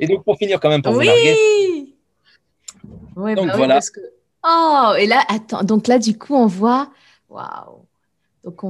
Et 0.00 0.06
donc 0.06 0.24
pour 0.24 0.38
finir 0.38 0.60
quand 0.60 0.70
même 0.70 0.82
pour 0.82 0.92
oui 0.94 1.06
vous 1.06 1.10
larguer. 1.10 1.36
Oui, 3.16 3.34
donc 3.34 3.48
bah 3.48 3.56
voilà. 3.56 3.80
Oh, 4.46 4.94
et 4.98 5.06
là, 5.06 5.22
attends, 5.28 5.62
donc 5.64 5.86
là 5.86 5.98
du 5.98 6.16
coup 6.16 6.34
on 6.34 6.46
voit, 6.46 6.90
waouh. 7.28 7.83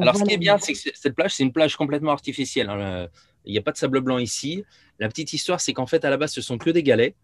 Alors 0.01 0.17
ce 0.17 0.25
qui 0.25 0.35
est 0.35 0.39
bien, 0.39 0.59
c'est 0.59 0.73
que 0.73 0.79
cette 0.95 1.15
plage, 1.15 1.35
c'est 1.35 1.43
une 1.43 1.53
plage 1.53 1.77
complètement 1.77 2.13
artificielle. 2.13 2.69
Hein. 2.69 3.09
Il 3.45 3.53
n'y 3.53 3.59
a 3.59 3.63
pas 3.63 3.73
de 3.73 3.77
sable 3.77 4.01
blanc 4.01 4.19
ici. 4.19 4.65
La 4.99 5.09
petite 5.09 5.33
histoire, 5.33 5.61
c'est 5.61 5.73
qu'en 5.73 5.87
fait, 5.87 6.05
à 6.05 6.11
la 6.11 6.17
base, 6.17 6.33
ce 6.33 6.41
sont 6.41 6.59
que 6.59 6.71
des 6.71 6.83
galets. 6.83 7.15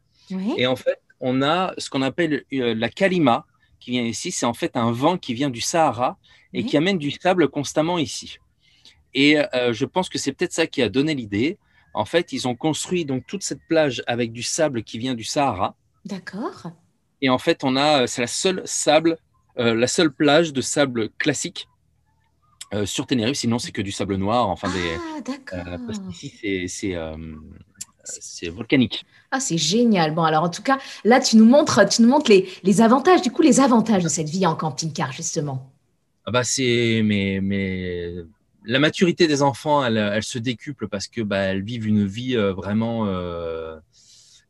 Et 0.57 0.67
en 0.67 0.77
fait, 0.77 1.01
on 1.21 1.43
a 1.43 1.75
ce 1.79 1.91
qu'on 1.91 2.03
appelle 2.03 2.45
euh, 2.53 2.75
la 2.75 2.89
kalima 2.89 3.47
qui 3.81 3.91
vient 3.91 4.03
ici. 4.03 4.31
C'est 4.31 4.47
en 4.47 4.55
fait 4.55 4.77
un 4.77 4.93
vent 4.93 5.19
qui 5.19 5.35
vient 5.35 5.51
du 5.51 5.61
Sahara 5.61 6.19
et 6.53 6.65
qui 6.65 6.77
amène 6.77 6.99
du 6.99 7.11
sable 7.11 7.49
constamment 7.49 7.99
ici. 7.99 8.39
Et 9.13 9.39
euh, 9.39 9.73
je 9.73 9.85
pense 9.85 10.09
que 10.09 10.19
c'est 10.19 10.33
peut-être 10.33 10.53
ça 10.53 10.67
qui 10.67 10.83
a 10.83 10.89
donné 10.89 11.15
l'idée. 11.15 11.59
En 11.95 12.05
fait, 12.05 12.33
ils 12.33 12.47
ont 12.47 12.55
construit 12.55 13.05
donc 13.05 13.27
toute 13.27 13.43
cette 13.43 13.61
plage 13.69 14.03
avec 14.07 14.33
du 14.33 14.43
sable 14.43 14.85
qui 14.85 14.99
vient 14.99 15.15
du 15.15 15.25
Sahara. 15.25 15.75
D'accord. 16.05 16.71
Et 17.21 17.29
en 17.29 17.39
fait, 17.39 17.65
on 17.65 17.77
a, 17.77 18.07
c'est 18.07 18.23
la 18.23 18.29
seule 18.29 18.63
sable, 18.65 19.19
euh, 19.59 19.75
la 19.75 19.89
seule 19.89 20.13
plage 20.13 20.53
de 20.53 20.61
sable 20.61 21.11
classique 21.19 21.69
sur 22.85 23.07
Tenerife. 23.07 23.37
Sinon, 23.37 23.59
c'est 23.59 23.73
que 23.73 23.83
du 23.83 23.93
sable 23.93 24.17
noir. 24.17 24.49
Enfin, 24.49 24.69
ah, 24.73 25.21
d'accord. 25.21 25.79
parce 25.87 25.99
qu'ici, 25.99 26.69
c'est 26.69 26.97
c'est 28.05 28.49
volcanique. 28.49 29.05
Ah, 29.31 29.41
c'est 29.41 29.59
génial. 29.59 30.15
Bon, 30.15 30.23
alors 30.23 30.45
en 30.45 30.49
tout 30.49 30.63
cas, 30.63 30.79
là, 31.05 31.21
tu 31.21 31.37
nous 31.37 31.45
montres, 31.45 31.89
tu 31.89 32.03
nous 32.03 32.09
montres 32.09 32.31
les, 32.31 32.49
les 32.63 32.81
avantages, 32.81 33.23
du 33.23 33.31
coup, 33.31 33.43
les 33.43 33.61
avantages 33.61 34.03
de 34.03 34.09
cette 34.09 34.29
vie 34.29 34.47
en 34.47 34.55
camping-car, 34.55 35.13
justement. 35.13 35.71
Ah 36.27 36.31
bah, 36.31 36.45
c'est, 36.45 37.03
mais, 37.05 37.41
mais 37.43 38.15
la 38.65 38.79
maturité 38.79 39.27
des 39.27 39.43
enfants, 39.43 39.85
elle, 39.85 39.97
elle 39.97 40.23
se 40.23 40.39
décuple 40.39 40.89
parce 40.89 41.09
que 41.09 41.23
bah, 41.23 41.39
elles 41.39 41.63
vivent 41.63 41.87
une 41.87 42.07
vie 42.07 42.37
euh, 42.37 42.53
vraiment. 42.53 43.07
Euh, 43.07 43.77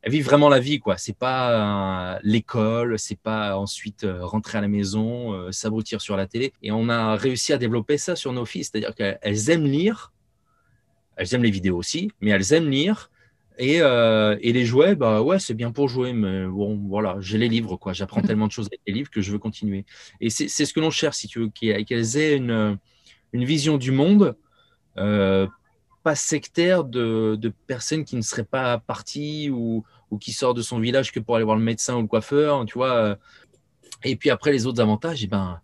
elles 0.02 0.12
vivent 0.12 0.24
vraiment 0.24 0.48
la 0.48 0.60
vie, 0.60 0.78
quoi. 0.78 0.96
C'est 0.96 1.16
pas 1.16 2.18
l'école, 2.22 2.98
c'est 2.98 3.18
pas 3.18 3.58
ensuite 3.58 4.04
euh, 4.04 4.24
rentrer 4.24 4.58
à 4.58 4.60
la 4.60 4.68
maison, 4.68 5.52
s'abrutir 5.52 6.00
sur 6.00 6.16
la 6.16 6.26
télé. 6.26 6.52
Et 6.62 6.72
on 6.72 6.88
a 6.88 7.16
réussi 7.16 7.52
à 7.52 7.58
développer 7.58 7.98
ça 7.98 8.16
sur 8.16 8.32
nos 8.32 8.44
filles, 8.44 8.64
c'est-à-dire 8.64 8.94
qu'elles 8.94 9.50
aiment 9.50 9.66
lire, 9.66 10.12
elles 11.16 11.34
aiment 11.34 11.42
les 11.42 11.50
vidéos 11.50 11.76
aussi, 11.76 12.10
mais 12.20 12.30
elles 12.30 12.52
aiment 12.52 12.70
lire 12.70 13.10
euh, 13.60 14.36
et, 14.40 14.52
les 14.52 14.64
jouets, 14.64 14.94
bah 14.94 15.20
ouais, 15.22 15.38
c'est 15.38 15.54
bien 15.54 15.70
pour 15.70 15.88
jouer, 15.88 16.12
mais 16.12 16.46
bon, 16.46 16.80
voilà, 16.88 17.16
j'ai 17.20 17.38
les 17.38 17.48
livres, 17.48 17.76
quoi. 17.76 17.92
J'apprends 17.92 18.22
tellement 18.22 18.46
de 18.46 18.52
choses 18.52 18.66
avec 18.66 18.80
les 18.86 18.92
livres 18.92 19.10
que 19.10 19.20
je 19.20 19.32
veux 19.32 19.38
continuer. 19.38 19.84
Et 20.20 20.30
c'est 20.30 20.48
ce 20.48 20.72
que 20.72 20.80
l'on 20.80 20.90
cherche, 20.90 21.16
si 21.16 21.28
tu 21.28 21.40
veux, 21.40 21.50
qu'elles 21.50 22.16
aient 22.16 22.36
une, 22.36 22.78
une, 23.32 23.44
vision 23.44 23.76
du 23.76 23.90
monde, 23.90 24.36
euh, 24.96 25.46
pas 26.02 26.14
sectaire 26.14 26.84
de, 26.84 27.36
de, 27.38 27.52
personnes 27.66 28.04
qui 28.04 28.16
ne 28.16 28.22
seraient 28.22 28.44
pas 28.44 28.78
parties 28.78 29.50
ou, 29.50 29.84
ou, 30.10 30.18
qui 30.18 30.32
sortent 30.32 30.56
de 30.56 30.62
son 30.62 30.78
village 30.78 31.12
que 31.12 31.20
pour 31.20 31.36
aller 31.36 31.44
voir 31.44 31.56
le 31.56 31.62
médecin 31.62 31.96
ou 31.96 32.02
le 32.02 32.08
coiffeur, 32.08 32.64
tu 32.66 32.74
vois. 32.74 33.18
Et 34.04 34.16
puis 34.16 34.30
après, 34.30 34.52
les 34.52 34.66
autres 34.66 34.80
avantages, 34.80 35.22
eh 35.22 35.26
ben, 35.26 35.60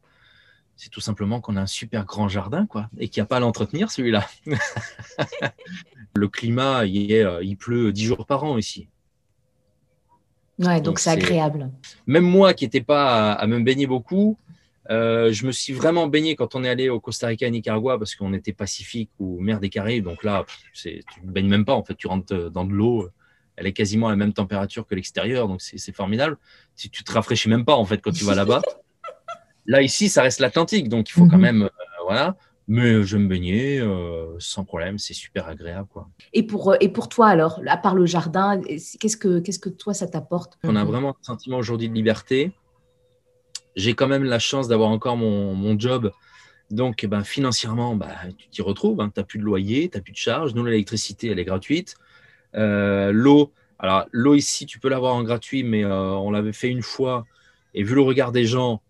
c'est 0.76 0.90
tout 0.90 1.00
simplement 1.00 1.40
qu'on 1.40 1.56
a 1.56 1.62
un 1.62 1.66
super 1.66 2.04
grand 2.04 2.28
jardin, 2.28 2.66
quoi, 2.66 2.90
et 2.98 3.08
qu'il 3.08 3.20
n'y 3.20 3.24
a 3.24 3.26
pas 3.26 3.38
à 3.38 3.40
l'entretenir, 3.40 3.90
celui-là. 3.90 4.26
le 6.14 6.28
climat, 6.28 6.84
il, 6.84 7.10
est, 7.10 7.24
euh, 7.24 7.42
il 7.42 7.56
pleut 7.56 7.92
dix 7.92 8.04
jours 8.04 8.26
par 8.26 8.44
an 8.44 8.58
ici. 8.58 8.88
Ouais, 10.58 10.80
donc, 10.80 10.98
c'est 10.98 11.10
agréable. 11.10 11.70
Même 12.06 12.24
moi 12.24 12.54
qui 12.54 12.64
n'étais 12.64 12.82
pas 12.82 13.32
à, 13.32 13.46
me 13.46 13.60
baigner 13.60 13.86
beaucoup, 13.86 14.38
euh, 14.90 15.32
je 15.32 15.46
me 15.46 15.52
suis 15.52 15.72
vraiment 15.72 16.06
baigné 16.06 16.36
quand 16.36 16.54
on 16.54 16.62
est 16.62 16.68
allé 16.68 16.88
au 16.88 17.00
Costa 17.00 17.26
Rica 17.26 17.46
et 17.46 17.50
Nicaragua 17.50 17.98
parce 17.98 18.14
qu'on 18.14 18.32
était 18.32 18.52
Pacifique 18.52 19.10
ou 19.18 19.40
mer 19.40 19.60
des 19.60 19.68
Caraïbes. 19.68 20.04
Donc 20.04 20.24
là, 20.24 20.44
tu 20.74 21.02
ne 21.24 21.30
baignes 21.30 21.48
même 21.48 21.64
pas. 21.64 21.74
En 21.74 21.82
fait, 21.82 21.94
tu 21.94 22.06
rentres 22.06 22.34
euh, 22.34 22.50
dans 22.50 22.64
de 22.64 22.72
l'eau. 22.72 23.08
Elle 23.56 23.66
est 23.66 23.72
quasiment 23.72 24.08
à 24.08 24.10
la 24.10 24.16
même 24.16 24.32
température 24.32 24.86
que 24.86 24.94
l'extérieur. 24.94 25.48
Donc 25.48 25.62
c'est 25.62 25.94
formidable. 25.94 26.38
Si 26.74 26.90
tu 26.90 27.04
te 27.04 27.12
rafraîchis 27.12 27.48
même 27.48 27.64
pas 27.64 27.74
en 27.74 27.84
fait 27.84 27.98
quand 27.98 28.12
tu 28.12 28.24
vas 28.24 28.34
là-bas. 28.44 28.62
Là, 29.66 29.82
ici, 29.82 30.08
ça 30.08 30.22
reste 30.22 30.40
l'Atlantique, 30.40 30.88
donc 30.88 31.08
il 31.10 31.12
faut 31.12 31.26
quand 31.26 31.36
mhm. 31.36 31.42
même. 31.42 31.62
Euh, 31.62 31.68
voilà. 32.04 32.36
Mais 32.68 33.04
je 33.04 33.16
me 33.16 33.28
baigner 33.28 33.78
euh, 33.78 34.34
sans 34.40 34.64
problème, 34.64 34.98
c'est 34.98 35.14
super 35.14 35.46
agréable. 35.46 35.88
Quoi. 35.92 36.08
Et, 36.32 36.42
pour, 36.42 36.72
euh, 36.72 36.76
et 36.80 36.88
pour 36.88 37.08
toi, 37.08 37.28
alors, 37.28 37.60
à 37.66 37.76
part 37.76 37.94
le 37.94 38.06
jardin, 38.06 38.60
qu'est-ce 38.60 39.16
que, 39.16 39.38
qu'est-ce 39.38 39.60
que 39.60 39.68
toi, 39.68 39.94
ça 39.94 40.08
t'apporte? 40.08 40.58
On 40.64 40.74
a 40.74 40.84
vraiment 40.84 41.10
un 41.10 41.22
sentiment 41.22 41.58
aujourd'hui 41.58 41.88
de 41.88 41.94
liberté. 41.94 42.52
J'ai 43.76 43.94
quand 43.94 44.08
même 44.08 44.24
la 44.24 44.40
chance 44.40 44.66
d'avoir 44.66 44.90
encore 44.90 45.16
mon, 45.16 45.54
mon 45.54 45.78
job. 45.78 46.10
Donc, 46.70 47.04
eh 47.04 47.06
ben, 47.06 47.22
financièrement, 47.22 47.94
bah, 47.94 48.08
tu 48.36 48.48
t'y 48.48 48.62
retrouves. 48.62 49.00
Hein. 49.00 49.10
Tu 49.14 49.20
n'as 49.20 49.24
plus 49.24 49.38
de 49.38 49.44
loyer, 49.44 49.88
tu 49.88 49.96
n'as 49.96 50.02
plus 50.02 50.12
de 50.12 50.16
charges. 50.18 50.54
Nous, 50.54 50.64
l'électricité, 50.64 51.28
elle 51.28 51.38
est 51.38 51.44
gratuite. 51.44 51.94
L'eau, 52.56 53.52
alors 53.78 54.06
l'eau 54.12 54.34
ici, 54.34 54.66
tu 54.66 54.78
peux 54.78 54.88
l'avoir 54.88 55.14
en 55.14 55.22
gratuit, 55.22 55.62
mais 55.62 55.84
on 55.84 56.30
l'avait 56.30 56.52
fait 56.52 56.68
une 56.68 56.82
fois. 56.82 57.24
Et 57.74 57.82
vu 57.82 57.94
le 57.94 58.00
regard 58.00 58.32
des 58.32 58.46
gens, 58.46 58.80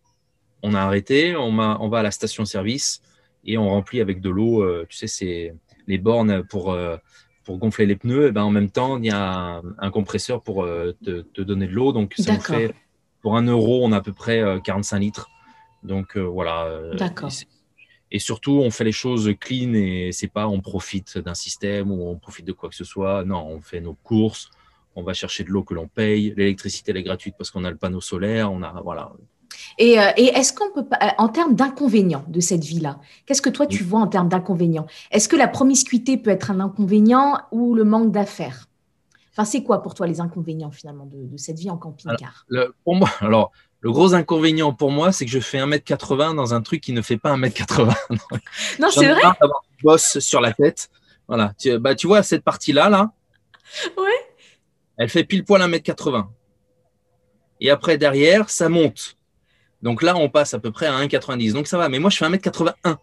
on 0.62 0.74
a 0.74 0.80
arrêté, 0.80 1.36
on, 1.36 1.58
on, 1.58 1.88
va 1.88 1.98
à 1.98 2.02
la 2.02 2.10
station-service 2.10 3.02
et 3.44 3.58
on 3.58 3.68
remplit 3.68 4.00
avec 4.00 4.20
de 4.20 4.30
l'eau. 4.30 4.62
Euh, 4.62 4.86
tu 4.88 4.96
sais, 4.96 5.06
c'est 5.06 5.54
les 5.86 5.98
bornes 5.98 6.44
pour, 6.44 6.72
euh, 6.72 6.96
pour 7.44 7.58
gonfler 7.58 7.86
les 7.86 7.96
pneus. 7.96 8.28
Et 8.28 8.32
ben, 8.32 8.42
en 8.42 8.50
même 8.50 8.70
temps, 8.70 8.98
il 8.98 9.06
y 9.06 9.10
a 9.10 9.62
un, 9.78 9.90
compresseur 9.90 10.42
pour 10.42 10.64
euh, 10.64 10.96
te, 11.04 11.40
donner 11.40 11.66
de 11.66 11.72
l'eau. 11.72 11.92
Donc, 11.92 12.14
ça 12.18 12.34
nous 12.34 12.40
fait, 12.40 12.74
pour 13.22 13.36
un 13.36 13.42
euro, 13.42 13.84
on 13.84 13.92
a 13.92 13.98
à 13.98 14.00
peu 14.00 14.12
près 14.12 14.42
45 14.64 14.98
litres. 14.98 15.28
Donc, 15.82 16.16
voilà. 16.16 16.80
D'accord. 16.94 17.30
Et, 18.16 18.18
surtout, 18.18 18.52
on 18.52 18.70
fait 18.70 18.84
les 18.84 18.92
choses 18.92 19.32
clean 19.40 19.74
et 19.74 20.10
c'est 20.12 20.28
pas 20.28 20.48
on 20.48 20.60
profite 20.60 21.18
d'un 21.18 21.34
système 21.34 21.90
ou 21.90 22.08
on 22.08 22.16
profite 22.16 22.46
de 22.46 22.52
quoi 22.52 22.68
que 22.68 22.74
ce 22.74 22.84
soit. 22.84 23.24
Non, 23.24 23.46
on 23.46 23.60
fait 23.60 23.80
nos 23.80 23.94
courses, 23.94 24.50
on 24.94 25.02
va 25.02 25.12
chercher 25.12 25.44
de 25.44 25.50
l'eau 25.50 25.62
que 25.62 25.74
l'on 25.74 25.88
paye. 25.88 26.34
L'électricité, 26.36 26.90
elle 26.90 26.98
est 26.98 27.02
gratuite 27.02 27.34
parce 27.38 27.50
qu'on 27.50 27.64
a 27.64 27.70
le 27.70 27.76
panneau 27.76 28.00
solaire. 28.00 28.52
On 28.52 28.62
a, 28.62 28.80
voilà. 28.82 29.12
Euh, 29.80 30.12
et, 30.16 30.24
est-ce 30.24 30.52
qu'on 30.52 30.70
peut, 30.70 30.86
euh, 31.02 31.06
en 31.18 31.28
termes 31.28 31.54
d'inconvénients 31.54 32.24
de 32.28 32.40
cette 32.40 32.64
vie-là, 32.64 32.98
qu'est-ce 33.26 33.42
que 33.42 33.50
toi 33.50 33.66
tu 33.66 33.84
vois 33.84 34.00
en 34.00 34.06
termes 34.06 34.28
d'inconvénients? 34.28 34.86
Est-ce 35.10 35.28
que 35.28 35.36
la 35.36 35.48
promiscuité 35.48 36.16
peut 36.16 36.30
être 36.30 36.50
un 36.50 36.60
inconvénient 36.60 37.38
ou 37.52 37.74
le 37.74 37.84
manque 37.84 38.10
d'affaires? 38.10 38.68
Enfin, 39.32 39.44
c'est 39.44 39.62
quoi 39.62 39.82
pour 39.82 39.94
toi 39.94 40.06
les 40.06 40.20
inconvénients 40.20 40.70
finalement 40.70 41.06
de, 41.06 41.36
cette 41.36 41.58
vie 41.58 41.68
en 41.68 41.76
camping-car? 41.76 42.46
Pour 42.84 42.94
moi, 42.94 43.10
alors 43.20 43.52
le 43.86 43.92
gros 43.92 44.14
inconvénient 44.14 44.72
pour 44.72 44.90
moi, 44.90 45.12
c'est 45.12 45.24
que 45.24 45.30
je 45.30 45.38
fais 45.38 45.58
1m80 45.58 46.34
dans 46.34 46.54
un 46.54 46.60
truc 46.60 46.80
qui 46.80 46.92
ne 46.92 47.02
fait 47.02 47.18
pas 47.18 47.36
1m80. 47.36 47.94
non, 48.80 48.90
c'est 48.90 49.06
vrai. 49.06 49.22
D'avoir 49.22 49.62
une 49.70 49.84
bosse 49.84 50.18
sur 50.18 50.40
la 50.40 50.52
tête. 50.52 50.90
Voilà. 51.28 51.52
Tu, 51.56 51.78
bah, 51.78 51.94
tu 51.94 52.08
vois 52.08 52.24
cette 52.24 52.42
partie-là, 52.42 52.88
là. 52.88 53.12
Oui. 53.96 54.10
Elle 54.98 55.08
fait 55.08 55.22
pile 55.22 55.44
poil 55.44 55.62
1m80. 55.62 56.26
Et 57.60 57.70
après, 57.70 57.96
derrière, 57.96 58.50
ça 58.50 58.68
monte. 58.68 59.16
Donc 59.82 60.02
là, 60.02 60.16
on 60.16 60.28
passe 60.28 60.52
à 60.52 60.58
peu 60.58 60.72
près 60.72 60.86
à 60.86 61.00
1,90. 61.00 61.52
Donc 61.52 61.68
ça 61.68 61.78
va. 61.78 61.88
Mais 61.88 62.00
moi, 62.00 62.10
je 62.10 62.16
fais 62.16 62.26
1m81. 62.26 62.96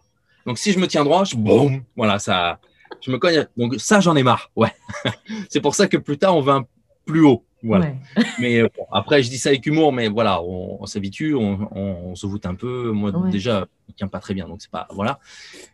Donc 0.46 0.58
si 0.58 0.74
je 0.74 0.80
me 0.80 0.88
tiens 0.88 1.06
droit, 1.06 1.24
je 1.24 1.38
boum, 1.38 1.86
voilà, 1.96 2.20
ça, 2.20 2.60
je 3.00 3.10
me 3.10 3.20
cogne. 3.20 3.48
Donc 3.56 3.76
ça, 3.78 4.02
j'en 4.02 4.18
ai 4.18 4.24
marre. 4.24 4.52
Ouais. 4.58 4.76
c'est 5.50 5.62
pour 5.62 5.76
ça 5.76 5.88
que 5.88 5.96
plus 5.96 6.18
tard, 6.18 6.36
on 6.36 6.42
va 6.42 6.64
plus 7.06 7.24
haut. 7.24 7.46
Voilà. 7.64 7.94
Mais 8.40 8.62
euh, 8.62 8.68
après, 8.92 9.24
je 9.24 9.30
dis 9.30 9.38
ça 9.38 9.50
avec 9.50 9.66
humour, 9.66 9.94
mais 9.94 10.10
voilà, 10.10 10.44
on, 10.44 10.86
s'habitue, 10.86 11.34
on, 11.34 12.14
se 12.14 12.28
voûte 12.28 12.46
un 12.46 12.56
peu. 12.56 12.92
Moi, 12.92 13.12
déjà, 13.32 13.68
je 13.88 13.94
ne 13.94 13.96
tiens 13.96 14.08
pas 14.10 14.20
très 14.20 14.34
bien, 14.34 14.48
donc 14.48 14.62
c'est 14.62 14.70
pas 14.70 14.88
voilà. 14.92 15.20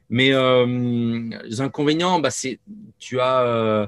Mais 0.09 0.31
euh, 0.31 1.29
les 1.43 1.61
inconvénients, 1.61 2.19
bah, 2.19 2.29
c'est 2.29 2.59
tu 2.99 3.19
as 3.19 3.41
euh, 3.41 3.87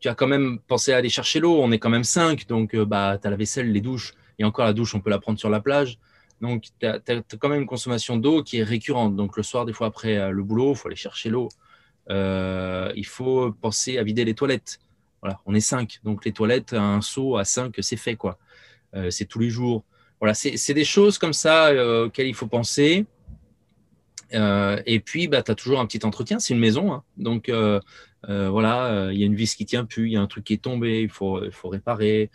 tu 0.00 0.08
as 0.08 0.14
quand 0.14 0.26
même 0.26 0.58
pensé 0.66 0.92
à 0.92 0.96
aller 0.96 1.08
chercher 1.08 1.38
l'eau. 1.38 1.60
On 1.62 1.70
est 1.70 1.78
quand 1.78 1.90
même 1.90 2.04
cinq, 2.04 2.46
donc 2.48 2.74
bah, 2.76 3.18
tu 3.20 3.26
as 3.26 3.30
la 3.30 3.36
vaisselle, 3.36 3.70
les 3.70 3.80
douches 3.80 4.14
Et 4.40 4.44
encore, 4.44 4.64
la 4.64 4.72
douche, 4.72 4.94
on 4.94 5.00
peut 5.00 5.10
la 5.10 5.20
prendre 5.20 5.38
sur 5.38 5.48
la 5.48 5.60
plage. 5.60 5.98
Donc, 6.40 6.64
tu 6.78 6.86
as, 6.86 7.00
quand 7.38 7.48
même 7.48 7.62
une 7.62 7.66
consommation 7.66 8.16
d'eau 8.16 8.42
qui 8.42 8.58
est 8.58 8.62
récurrente. 8.62 9.16
Donc, 9.16 9.36
le 9.36 9.42
soir, 9.42 9.64
des 9.64 9.72
fois, 9.72 9.86
après 9.86 10.16
euh, 10.16 10.30
le 10.30 10.42
boulot, 10.42 10.72
il 10.72 10.76
faut 10.76 10.88
aller 10.88 10.96
chercher 10.96 11.30
l'eau. 11.30 11.48
Euh, 12.10 12.92
il 12.94 13.06
faut 13.06 13.52
penser 13.52 13.98
à 13.98 14.02
vider 14.02 14.24
les 14.24 14.34
toilettes. 14.34 14.78
Voilà, 15.22 15.40
on 15.46 15.54
est 15.54 15.60
cinq. 15.60 16.00
Donc, 16.04 16.24
les 16.24 16.32
toilettes, 16.32 16.72
un 16.72 17.00
seau 17.00 17.36
à 17.36 17.44
cinq, 17.44 17.74
c'est 17.80 17.96
fait. 17.96 18.16
quoi. 18.16 18.38
Euh, 18.94 19.10
c'est 19.10 19.24
tous 19.24 19.38
les 19.38 19.50
jours. 19.50 19.84
Voilà, 20.20 20.34
c'est 20.34 20.74
des 20.74 20.84
choses 20.84 21.18
comme 21.18 21.34
ça 21.34 21.72
auxquelles 22.04 22.28
il 22.28 22.34
faut 22.34 22.46
penser. 22.46 23.04
et 24.32 25.00
puis, 25.04 25.28
bah, 25.28 25.42
tu 25.42 25.50
as 25.50 25.54
toujours 25.54 25.80
un 25.80 25.86
petit 25.86 26.06
entretien. 26.06 26.38
C'est 26.38 26.54
une 26.54 26.60
maison. 26.60 26.92
Hein. 26.92 27.02
Donc, 27.18 27.50
euh, 28.28 28.48
voilà, 28.50 28.86
euh, 28.86 29.12
il 29.12 29.20
y 29.20 29.22
a 29.22 29.26
une 29.26 29.34
vis 29.34 29.54
qui 29.54 29.64
tient 29.64 29.84
plus, 29.84 30.06
il 30.06 30.12
y 30.12 30.16
a 30.16 30.20
un 30.20 30.26
truc 30.26 30.44
qui 30.44 30.54
est 30.54 30.62
tombé, 30.62 31.02
il 31.02 31.08
faut, 31.08 31.44
il 31.44 31.52
faut 31.52 31.68
réparer. 31.68 32.30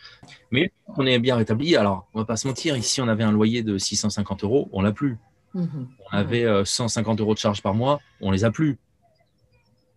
Mais 0.51 0.71
on 0.87 1.05
est 1.05 1.19
bien 1.19 1.35
rétabli. 1.35 1.75
Alors, 1.75 2.07
on 2.13 2.19
va 2.19 2.25
pas 2.25 2.37
se 2.37 2.47
mentir, 2.47 2.77
ici, 2.77 3.01
on 3.01 3.07
avait 3.07 3.23
un 3.23 3.31
loyer 3.31 3.61
de 3.61 3.77
650 3.77 4.43
euros, 4.43 4.69
on 4.71 4.81
l'a 4.81 4.93
plus. 4.93 5.17
Mhm. 5.53 5.87
On 6.11 6.17
avait 6.17 6.65
150 6.65 7.19
euh, 7.19 7.23
euros 7.23 7.33
de 7.33 7.39
charges 7.39 7.61
par 7.61 7.73
mois, 7.73 7.99
on 8.21 8.31
les 8.31 8.45
a 8.45 8.51
plus. 8.51 8.77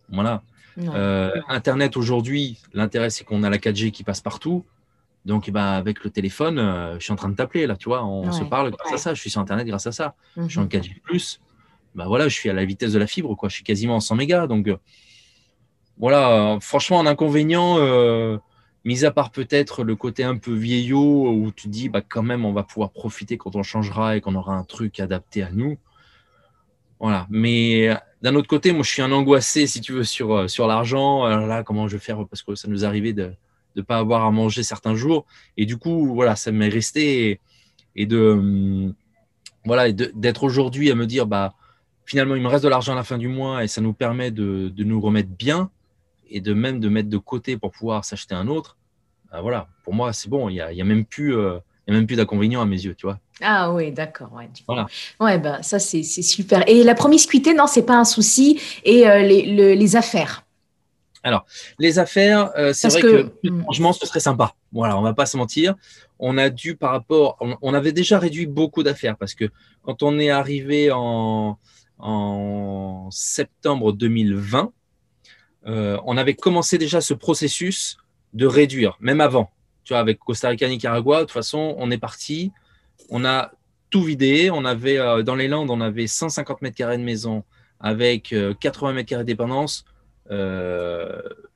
Voilà. 0.09 0.43
Internet 1.47 1.97
aujourd'hui, 1.97 2.59
l'intérêt 2.73 3.09
c'est 3.09 3.23
qu'on 3.23 3.43
a 3.43 3.49
la 3.49 3.57
4G 3.57 3.91
qui 3.91 4.03
passe 4.03 4.21
partout. 4.21 4.65
Donc, 5.25 5.49
bah, 5.49 5.71
avec 5.71 6.03
le 6.03 6.11
téléphone, 6.11 6.57
je 6.99 7.03
suis 7.03 7.11
en 7.11 7.15
train 7.15 7.29
de 7.29 7.35
t'appeler 7.35 7.65
là, 7.65 7.75
tu 7.75 7.89
vois, 7.89 8.05
on 8.05 8.31
se 8.31 8.43
parle 8.43 8.71
grâce 8.71 8.93
à 8.93 8.97
ça. 8.97 9.13
Je 9.13 9.21
suis 9.21 9.31
sur 9.31 9.41
Internet 9.41 9.65
grâce 9.65 9.87
à 9.87 9.91
ça. 9.91 10.15
Je 10.37 10.47
suis 10.47 10.59
en 10.59 10.67
4G+. 10.67 11.01
Mhm. 11.11 11.19
Bah 11.95 12.05
voilà, 12.07 12.27
je 12.27 12.33
suis 12.33 12.49
à 12.49 12.53
la 12.53 12.65
vitesse 12.65 12.91
de 12.91 12.99
la 12.99 13.07
fibre, 13.07 13.35
quoi. 13.35 13.49
Je 13.49 13.55
suis 13.55 13.63
quasiment 13.63 13.95
en 13.95 13.99
100 14.01 14.15
mégas. 14.15 14.47
Donc, 14.47 14.69
voilà, 15.97 16.57
franchement, 16.61 16.99
un 16.99 17.05
inconvénient, 17.05 17.77
euh, 17.79 18.37
mis 18.83 19.05
à 19.05 19.11
part 19.11 19.31
peut-être 19.31 19.83
le 19.83 19.95
côté 19.95 20.23
un 20.23 20.37
peu 20.37 20.53
vieillot 20.53 21.31
où 21.31 21.51
tu 21.51 21.69
dis, 21.69 21.89
bah, 21.89 22.01
quand 22.01 22.23
même, 22.23 22.45
on 22.45 22.53
va 22.53 22.63
pouvoir 22.63 22.91
profiter 22.91 23.37
quand 23.37 23.55
on 23.55 23.63
changera 23.63 24.17
et 24.17 24.21
qu'on 24.21 24.35
aura 24.35 24.55
un 24.55 24.63
truc 24.63 24.99
adapté 24.99 25.41
à 25.41 25.51
nous. 25.51 25.77
Voilà. 27.05 27.27
Mais 27.29 27.95
d'un 28.23 28.33
autre 28.33 28.47
côté, 28.47 28.71
moi, 28.71 28.81
je 28.81 28.89
suis 28.89 29.03
un 29.03 29.11
angoissé, 29.11 29.67
si 29.67 29.79
tu 29.79 29.93
veux, 29.93 30.03
sur, 30.03 30.33
euh, 30.33 30.47
sur 30.47 30.65
l'argent. 30.65 31.27
là, 31.27 31.61
comment 31.61 31.87
je 31.87 31.97
vais 31.97 32.03
faire 32.03 32.25
Parce 32.27 32.41
que 32.41 32.55
ça 32.55 32.67
nous 32.67 32.83
arrivait 32.83 33.13
de 33.13 33.31
ne 33.75 33.83
pas 33.83 33.97
avoir 33.97 34.25
à 34.25 34.31
manger 34.31 34.63
certains 34.63 34.95
jours. 34.95 35.27
Et 35.55 35.67
du 35.67 35.77
coup, 35.77 36.15
voilà, 36.15 36.35
ça 36.35 36.51
m'est 36.51 36.67
resté. 36.67 37.39
Et, 37.95 38.07
de, 38.07 38.17
hum, 38.17 38.95
voilà, 39.65 39.91
d'être 39.91 40.43
aujourd'hui 40.43 40.89
à 40.89 40.95
me 40.95 41.05
dire, 41.05 41.27
bah, 41.27 41.53
finalement, 42.07 42.33
il 42.33 42.41
me 42.41 42.47
reste 42.47 42.63
de 42.63 42.69
l'argent 42.69 42.93
à 42.93 42.95
la 42.95 43.03
fin 43.03 43.19
du 43.19 43.27
mois 43.27 43.63
et 43.63 43.67
ça 43.67 43.81
nous 43.81 43.93
permet 43.93 44.31
de, 44.31 44.69
de 44.69 44.83
nous 44.83 44.99
remettre 44.99 45.29
bien 45.29 45.69
et 46.31 46.41
de 46.41 46.55
même 46.55 46.79
de 46.79 46.89
mettre 46.89 47.09
de 47.09 47.17
côté 47.19 47.55
pour 47.55 47.69
pouvoir 47.69 48.03
s'acheter 48.03 48.33
un 48.33 48.47
autre, 48.47 48.77
bah 49.31 49.41
voilà, 49.41 49.67
pour 49.83 49.93
moi, 49.93 50.11
c'est 50.11 50.27
bon. 50.27 50.49
Il 50.49 50.53
n'y 50.53 50.61
a, 50.61 50.73
y 50.73 50.81
a, 50.81 50.83
même 50.83 51.05
plus, 51.05 51.35
euh, 51.35 51.59
a 51.87 51.91
même 51.91 52.07
plus 52.07 52.15
d'inconvénients 52.15 52.63
à 52.63 52.65
mes 52.65 52.83
yeux, 52.83 52.95
tu 52.95 53.05
vois. 53.05 53.19
Ah 53.41 53.71
oui, 53.71 53.91
d'accord. 53.91 54.31
Ouais, 54.33 54.49
voilà. 54.67 54.87
ouais 55.19 55.37
bah, 55.37 55.61
ça, 55.61 55.79
c'est 55.79 56.03
super. 56.03 56.63
Et 56.67 56.83
la 56.83 56.95
promiscuité, 56.95 57.53
non, 57.53 57.67
c'est 57.67 57.85
pas 57.85 57.97
un 57.97 58.05
souci. 58.05 58.59
Et 58.83 59.07
euh, 59.07 59.21
les, 59.21 59.75
les, 59.75 59.95
affaires 59.95 60.43
alors, 61.23 61.47
les 61.79 61.97
affaires, 61.97 62.51
euh, 62.55 62.71
c'est 62.71 62.87
vrai 62.87 63.01
que, 63.01 63.23
que 63.43 63.49
hmm. 63.49 63.63
changement, 63.65 63.93
ce 63.93 64.05
serait 64.05 64.19
sympa. 64.19 64.53
Voilà, 64.71 64.95
on 64.95 65.01
va 65.01 65.15
pas 65.15 65.25
se 65.25 65.37
mentir. 65.37 65.73
On 66.19 66.37
a 66.37 66.49
dû, 66.51 66.75
par 66.75 66.91
rapport, 66.91 67.37
on, 67.63 67.73
avait 67.73 67.91
déjà 67.91 68.19
réduit 68.19 68.45
beaucoup 68.45 68.83
d'affaires 68.83 69.17
parce 69.17 69.33
que 69.33 69.45
quand 69.81 70.03
on 70.03 70.19
est 70.19 70.29
arrivé 70.29 70.91
en, 70.93 71.57
en 71.97 73.09
septembre 73.09 73.91
2020, 73.91 74.71
euh, 75.67 75.97
on 76.05 76.15
avait 76.15 76.35
commencé 76.35 76.77
déjà 76.77 77.01
ce 77.01 77.13
processus 77.15 77.97
de 78.33 78.45
réduire, 78.45 78.95
même 78.99 79.19
avant. 79.19 79.49
Tu 79.83 79.93
vois, 79.93 79.99
avec 79.99 80.19
Costa 80.19 80.49
Rica, 80.49 80.67
Nicaragua, 80.67 81.19
de 81.19 81.23
toute 81.23 81.31
façon, 81.31 81.75
on 81.79 81.89
est 81.89 81.97
parti. 81.97 82.51
On 83.09 83.25
a 83.25 83.51
tout 83.89 84.03
vidé. 84.03 84.49
On 84.51 84.65
avait, 84.65 84.97
euh, 84.97 85.23
dans 85.23 85.35
les 85.35 85.47
Landes, 85.47 85.69
on 85.69 85.81
avait 85.81 86.07
150 86.07 86.61
mètres 86.61 86.77
carrés 86.77 86.97
de 86.97 87.03
maison 87.03 87.43
avec 87.79 88.33
80 88.59 88.89
euh, 88.89 88.93
mètres 88.93 89.09
carrés 89.09 89.23
de 89.23 89.27
dépendance. 89.27 89.85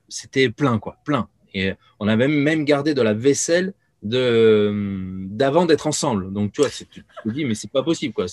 C'était 0.08 0.50
plein, 0.50 0.78
quoi, 0.78 0.96
plein. 1.04 1.28
Et 1.54 1.72
on 1.98 2.08
avait 2.08 2.28
même 2.28 2.64
gardé 2.64 2.94
de 2.94 3.02
la 3.02 3.14
vaisselle 3.14 3.74
d'avant 4.02 5.66
d'être 5.66 5.86
ensemble. 5.86 6.32
Donc, 6.32 6.52
tu 6.52 6.60
vois, 6.60 6.70
tu 6.70 6.86
te 6.86 7.28
dis, 7.28 7.44
mais 7.44 7.54
c'est 7.54 7.70
pas 7.70 7.82
possible, 7.82 8.14
quoi. 8.14 8.26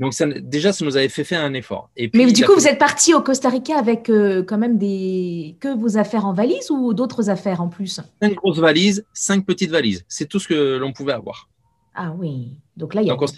Donc 0.00 0.14
déjà, 0.48 0.72
ça 0.72 0.82
nous 0.82 0.96
avait 0.96 1.10
fait 1.10 1.24
faire 1.24 1.44
un 1.44 1.52
effort. 1.52 1.90
Et 1.94 2.10
Mais 2.14 2.32
du 2.32 2.44
coup, 2.46 2.54
vous 2.54 2.66
êtes 2.66 2.78
parti 2.78 3.12
au 3.12 3.20
Costa 3.20 3.50
Rica 3.50 3.78
avec 3.78 4.08
euh, 4.08 4.42
quand 4.42 4.56
même 4.56 4.78
des 4.78 5.56
que 5.60 5.76
vos 5.76 5.98
affaires 5.98 6.24
en 6.24 6.32
valise 6.32 6.70
ou 6.70 6.94
d'autres 6.94 7.28
affaires 7.28 7.60
en 7.60 7.68
plus? 7.68 8.00
Cinq 8.22 8.34
grosses 8.34 8.58
valises, 8.58 9.04
cinq 9.12 9.44
petites 9.44 9.70
valises. 9.70 10.06
C'est 10.08 10.26
tout 10.26 10.38
ce 10.38 10.48
que 10.48 10.78
l'on 10.78 10.94
pouvait 10.94 11.12
avoir. 11.12 11.50
Ah 11.94 12.12
oui. 12.16 12.56
Donc 12.76 12.94
là, 12.94 13.02
il 13.02 13.08
y 13.08 13.10
a. 13.10 13.16
Donc, 13.16 13.30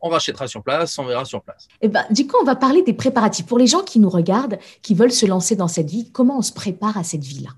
on, 0.00 0.08
rachètera 0.08 0.46
sur 0.46 0.62
place, 0.62 0.98
on 0.98 1.04
verra 1.04 1.24
sur 1.24 1.42
place. 1.42 1.66
Et 1.80 1.86
eh 1.86 1.88
ben, 1.88 2.04
du 2.10 2.26
coup, 2.26 2.36
on 2.40 2.44
va 2.44 2.54
parler 2.54 2.82
des 2.82 2.92
préparatifs. 2.92 3.46
Pour 3.46 3.58
les 3.58 3.66
gens 3.66 3.82
qui 3.82 3.98
nous 3.98 4.10
regardent, 4.10 4.58
qui 4.82 4.94
veulent 4.94 5.12
se 5.12 5.26
lancer 5.26 5.56
dans 5.56 5.68
cette 5.68 5.90
vie, 5.90 6.10
comment 6.12 6.38
on 6.38 6.42
se 6.42 6.52
prépare 6.52 6.96
à 6.96 7.02
cette 7.02 7.24
vie-là? 7.24 7.50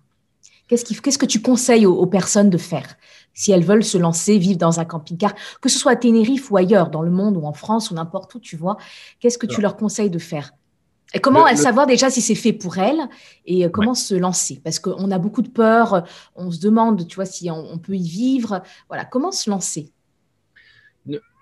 Qu'est-ce 0.68 1.18
que 1.18 1.26
tu 1.26 1.42
conseilles 1.42 1.84
aux, 1.84 2.06
personnes 2.06 2.48
de 2.48 2.58
faire 2.58 2.96
si 3.34 3.50
elles 3.50 3.64
veulent 3.64 3.84
se 3.84 3.98
lancer, 3.98 4.38
vivre 4.38 4.58
dans 4.58 4.80
un 4.80 4.84
camping-car, 4.84 5.34
que 5.60 5.68
ce 5.68 5.78
soit 5.78 5.92
à 5.92 5.96
Tenerife 5.96 6.50
ou 6.50 6.56
ailleurs, 6.56 6.90
dans 6.90 7.02
le 7.02 7.10
monde 7.10 7.36
ou 7.36 7.44
en 7.44 7.52
France 7.52 7.90
ou 7.90 7.94
n'importe 7.94 8.34
où, 8.34 8.40
tu 8.40 8.56
vois 8.56 8.76
Qu'est-ce 9.18 9.38
que 9.38 9.46
tu 9.46 9.60
leur 9.60 9.76
conseilles 9.76 10.10
de 10.10 10.18
faire? 10.18 10.52
Et 11.12 11.18
comment 11.18 11.44
savoir 11.56 11.86
déjà 11.86 12.08
si 12.08 12.20
c'est 12.22 12.36
fait 12.36 12.52
pour 12.52 12.78
elles 12.78 13.00
et 13.46 13.64
euh, 13.64 13.68
comment 13.68 13.94
se 13.94 14.14
lancer? 14.14 14.60
Parce 14.62 14.78
qu'on 14.78 15.10
a 15.10 15.18
beaucoup 15.18 15.42
de 15.42 15.48
peur, 15.48 16.04
on 16.36 16.52
se 16.52 16.60
demande, 16.60 17.06
tu 17.08 17.16
vois, 17.16 17.24
si 17.24 17.50
on 17.50 17.78
peut 17.78 17.96
y 17.96 18.08
vivre. 18.08 18.62
Voilà, 18.88 19.04
comment 19.04 19.32
se 19.32 19.50
lancer? 19.50 19.92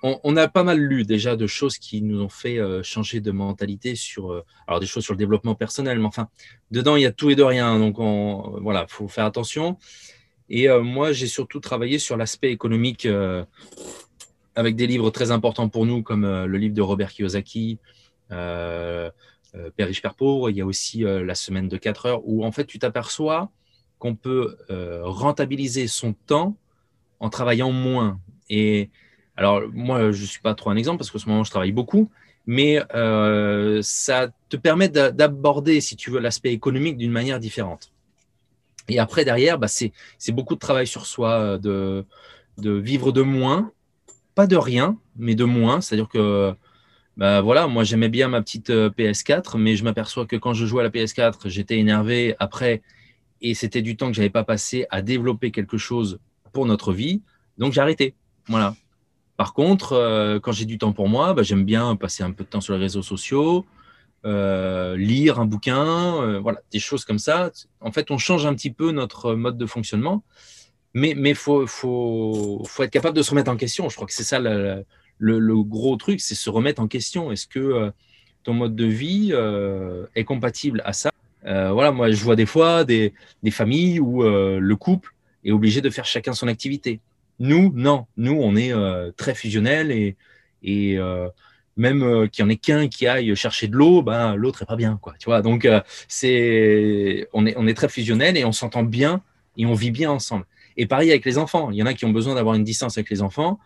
On, 0.03 0.37
a 0.37 0.49
pas 0.49 0.63
mal 0.63 0.79
lu 0.79 1.05
déjà 1.05 1.37
de 1.37 1.47
choses 1.47 1.79
qui 1.79 2.03
nous 2.03 2.21
ont 2.21 2.29
fait 2.29 2.59
euh, 2.59 2.83
changer 2.83 3.21
de 3.21 3.31
mentalité 3.31 3.95
sur, 3.97 4.33
euh, 4.33 4.45
alors 4.67 4.81
des 4.81 4.87
choses 4.87 5.05
sur 5.05 5.15
le 5.15 5.19
développement 5.19 5.55
personnel, 5.55 5.99
mais 5.99 6.05
enfin, 6.05 6.29
dedans, 6.71 6.97
il 6.97 7.03
y 7.03 7.07
a 7.07 7.13
tout 7.13 7.31
et 7.31 7.35
de 7.35 7.43
rien. 7.43 7.79
Donc, 7.79 7.99
on, 7.99 8.59
voilà, 8.61 8.87
faut 8.89 9.09
faire 9.09 9.25
attention. 9.25 9.77
Et 10.49 10.69
euh, 10.69 10.83
moi, 10.83 11.13
j'ai 11.13 11.27
surtout 11.27 11.61
travaillé 11.61 11.99
sur 11.99 12.17
l'aspect 12.17 12.51
économique 12.53 13.07
avec 14.55 14.77
des 14.77 14.87
livres 14.87 15.11
très 15.11 15.31
importants 15.31 15.69
pour 15.69 15.87
nous, 15.87 16.03
comme 16.03 16.25
le 16.25 16.59
livre 16.59 16.75
de 16.75 16.83
Robert 16.83 17.11
Kiyosaki, 17.11 17.79
Père 18.29 19.13
riche, 19.79 20.03
Père 20.03 20.15
pauvre. 20.15 20.51
Il 20.51 20.57
y 20.57 20.61
a 20.61 20.67
aussi 20.67 21.01
La 21.03 21.35
semaine 21.35 21.69
de 21.69 21.77
4 21.77 22.07
heures, 22.07 22.23
où 22.25 22.45
en 22.45 22.53
fait, 22.53 22.65
tu 22.65 22.79
t'aperçois 22.79 23.51
qu'on 23.99 24.15
peut 24.15 24.57
rentabiliser 25.03 25.87
son 25.87 26.13
temps 26.13 26.57
en 27.21 27.29
travaillant 27.29 27.73
moins. 27.73 28.19
Et 28.49 28.91
alors, 29.39 29.63
moi, 29.73 30.11
je 30.11 30.21
ne 30.21 30.27
suis 30.27 30.41
pas 30.41 30.55
trop 30.57 30.71
un 30.71 30.77
exemple 30.77 30.99
parce 30.99 31.13
qu'en 31.13 31.19
ce 31.21 31.29
moment, 31.29 31.45
je 31.45 31.51
travaille 31.51 31.71
beaucoup, 31.71 32.11
mais 32.45 32.83
euh, 32.97 33.79
ça 33.83 34.31
te 34.49 34.57
permet 34.57 34.89
d'aborder, 34.89 35.81
si 35.81 35.95
tu 35.95 36.11
veux, 36.11 36.19
l'aspect 36.19 36.53
économique 36.53 36.97
d'une 36.97 37.13
manière 37.13 37.39
différente. 37.39 37.93
Et 38.89 38.99
après, 38.99 39.25
derrière, 39.25 39.57
bah, 39.57 39.69
c'est 39.69 39.93
beaucoup 40.31 40.57
de 40.57 40.59
travail 40.59 40.89
sur 40.89 41.07
soi, 41.07 41.57
de, 41.59 42.05
de, 42.57 42.73
vivre 42.73 43.13
de 43.13 43.23
moins, 43.23 43.71
pas 44.35 44.49
de 44.49 44.57
rien, 44.57 44.99
mais 45.15 45.37
de 45.37 45.45
moins. 45.45 45.81
C'est-à-dire 45.81 46.09
que, 46.09 46.53
bah, 47.17 47.41
voilà, 47.41 47.69
moi, 47.69 47.85
j'aimais 47.85 48.09
bien 48.09 48.27
ma 48.27 48.43
petite 48.43 48.71
euh, 48.71 48.91
PS4, 48.91 49.57
mais 49.57 49.77
je 49.77 49.85
m'aperçois 49.85 50.27
que 50.27 50.35
quand 50.35 50.53
je 50.53 50.67
jouais 50.67 50.81
à 50.81 50.85
la 50.85 50.91
PS4, 50.91 51.49
j'étais 51.49 51.79
énervé 51.79 52.35
après, 52.41 52.83
et 53.41 53.55
c'était 53.55 53.83
du 53.83 53.97
temps 53.97 54.09
que 54.09 54.15
je 54.15 54.21
n'avais 54.21 54.31
pas 54.31 54.43
passé 54.43 54.85
à 54.91 55.01
développer 55.01 55.53
quelque 55.53 55.79
chose 55.79 56.19
pour 56.53 56.67
notre 56.67 56.93
vie. 56.93 57.23
Donc, 57.57 57.73
j'ai 57.73 57.81
arrêté. 57.81 58.17
Voilà. 58.49 58.75
Par 59.39 59.55
contre, 59.55 59.93
euh, 59.93 60.41
quand 60.41 60.51
j'ai 60.51 60.65
du 60.65 60.79
temps 60.79 60.93
pour 60.93 61.09
moi, 61.09 61.33
bah, 61.33 61.45
j'aime 61.45 61.65
bien 61.65 61.95
passer 61.95 62.25
un 62.25 62.33
peu 62.33 62.43
de 62.43 62.49
temps 62.49 62.61
sur 62.61 62.75
les 62.75 62.81
réseaux 62.81 63.03
sociaux, 63.03 63.65
euh, 64.27 64.97
lire 64.97 65.39
un 65.39 65.45
bouquin, 65.45 66.21
euh, 66.21 66.41
voilà, 66.41 66.61
des 66.73 66.81
choses 66.81 67.05
comme 67.05 67.21
ça. 67.21 67.53
En 67.81 67.93
fait, 67.93 68.11
on 68.11 68.19
change 68.19 68.47
un 68.47 68.55
petit 68.55 68.73
peu 68.73 68.91
notre 68.91 69.35
mode 69.35 69.57
de 69.57 69.65
fonctionnement, 69.65 70.25
mais 70.93 71.13
il 71.13 71.35
faut, 71.37 71.69
faut, 71.69 72.65
faut, 72.67 72.83
être 72.83 72.91
capable 72.91 73.17
de 73.17 73.23
se 73.23 73.31
remettre 73.31 73.53
en 73.53 73.57
question. 73.57 73.89
Je 73.89 73.95
crois 73.95 74.09
que 74.09 74.13
c'est 74.13 74.25
ça 74.25 74.41
le, 74.41 75.63
gros 75.63 75.97
truc, 75.97 76.21
c'est 76.21 76.35
se 76.35 76.51
remettre 76.51 76.83
en 76.83 76.89
question. 76.89 77.31
Est-ce 77.31 77.47
que 77.47 77.93
ton 78.43 78.55
mode 78.55 78.75
de 78.75 78.87
vie 78.87 79.33
est 80.17 80.25
compatible 80.25 80.83
à 80.85 80.93
ça? 80.93 81.13
Voilà, 81.45 81.93
moi, 81.93 82.11
je 82.11 82.25
vois 82.25 82.35
des 82.35 82.47
fois 82.47 82.83
des 82.83 83.13
familles 83.53 84.01
où 84.01 84.25
le 84.25 84.75
couple 84.75 85.15
est 85.45 85.53
obligé 85.53 85.81
de 85.81 85.91
faire 85.91 86.07
chacun 86.07 86.33
son 86.33 86.49
activité. 86.49 86.99
Nous, 87.39 87.73
non. 87.75 88.07
Nous, 88.17 88.33
on 88.33 88.57
est 88.57 88.73
euh, 88.73 89.13
très 89.17 89.35
fusionnel 89.35 89.93
et, 89.93 90.17
euh, 90.99 91.29
même 91.77 92.03
euh, 92.03 92.27
qu'il 92.27 92.45
n'y 92.45 92.49
en 92.49 92.53
ait 92.53 92.57
qu'un 92.57 92.89
qui 92.89 93.07
aille 93.07 93.35
chercher 93.37 93.69
de 93.69 93.77
l'eau, 93.77 94.03
ben, 94.03 94.35
l'autre 94.35 94.63
est 94.63 94.67
pas 94.67 94.77
bien. 94.77 94.99
Quoi, 95.01 95.15
tu 95.19 95.27
vois? 95.27 95.43
Donc, 95.43 95.69
c'est, 96.09 97.29
on, 97.33 97.47
est, 97.47 97.55
on 97.57 97.67
est 97.67 97.75
très 97.75 97.89
fusionnel 97.89 98.37
et 98.37 98.45
on 98.45 98.53
s'entend 98.53 98.83
bien 98.83 99.23
et 99.57 99.67
on 99.67 99.75
vit 99.75 99.91
bien 99.91 100.11
ensemble. 100.11 100.47
Et 100.77 100.87
pareil 100.87 101.11
avec 101.11 101.25
les 101.25 101.39
enfants. 101.39 101.71
Il 101.71 101.77
y 101.77 101.83
en 101.83 101.87
a 101.87 101.95
qui 101.95 102.05
ont 102.05 102.11
besoin 102.11 102.35
d'avoir 102.35 102.55
une 102.55 102.65
distance 102.65 102.99
avec 102.99 103.11
les 103.11 103.23
enfants. 103.23 103.59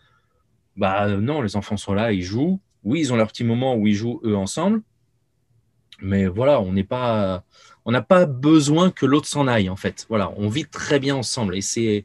Bah 0.77 1.09
non, 1.09 1.43
les 1.43 1.57
enfants 1.57 1.77
sont 1.77 1.93
là, 1.93 2.13
ils 2.13 2.23
jouent. 2.23 2.61
Oui, 2.85 3.01
ils 3.01 3.13
ont 3.13 3.17
leur 3.17 3.29
petit 3.29 3.45
moment 3.45 3.77
où 3.77 3.87
ils 3.87 3.95
jouent 3.95 4.21
eux 4.25 4.37
ensemble. 4.37 4.83
Mais 6.01 6.27
voilà, 6.27 6.61
on 6.61 6.73
n'est 6.73 6.85
pas, 6.85 7.45
on 7.85 7.93
n'a 7.93 8.03
pas 8.03 8.27
besoin 8.27 8.91
que 8.91 9.07
l'autre 9.07 9.29
s'en 9.29 9.47
aille 9.47 9.69
en 9.69 9.77
fait. 9.77 10.07
Voilà, 10.09 10.33
on 10.37 10.49
vit 10.49 10.65
très 10.65 10.99
bien 10.99 11.15
ensemble 11.15 11.57
et 11.57 11.61
c'est 11.61 12.05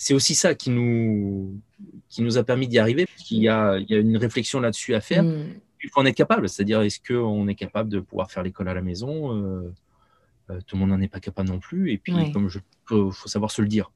c'est 0.00 0.14
aussi 0.14 0.34
ça 0.36 0.54
qui 0.54 0.70
nous, 0.70 1.60
qui 2.08 2.22
nous 2.22 2.38
a 2.38 2.44
permis 2.44 2.68
d'y 2.68 2.78
arriver, 2.78 3.04
parce 3.06 3.22
qu'il 3.24 3.42
y 3.42 3.48
a, 3.48 3.76
il 3.78 3.90
y 3.90 3.94
a 3.94 3.98
une 3.98 4.16
réflexion 4.16 4.60
là-dessus 4.60 4.94
à 4.94 5.00
faire. 5.00 5.24
Mm. 5.24 5.48
Il 5.82 5.90
faut 5.90 6.00
en 6.00 6.06
être 6.06 6.16
capable, 6.16 6.48
c'est-à-dire 6.48 6.80
est-ce 6.82 7.00
qu'on 7.06 7.46
est 7.48 7.54
capable 7.56 7.90
de 7.90 8.00
pouvoir 8.00 8.30
faire 8.30 8.42
l'école 8.44 8.68
à 8.68 8.74
la 8.74 8.80
maison 8.82 9.36
euh, 9.36 9.74
euh, 10.50 10.60
Tout 10.66 10.76
le 10.76 10.80
monde 10.80 10.90
n'en 10.90 11.00
est 11.00 11.08
pas 11.08 11.20
capable 11.20 11.48
non 11.48 11.58
plus, 11.58 11.92
et 11.92 11.98
puis 11.98 12.14
Ouais. 12.14 12.30
comme 12.32 12.48
je, 12.48 12.60
faut, 12.86 13.10
faut 13.10 13.28
savoir 13.28 13.50
se 13.50 13.60
le 13.60 13.68
dire. 13.68 13.90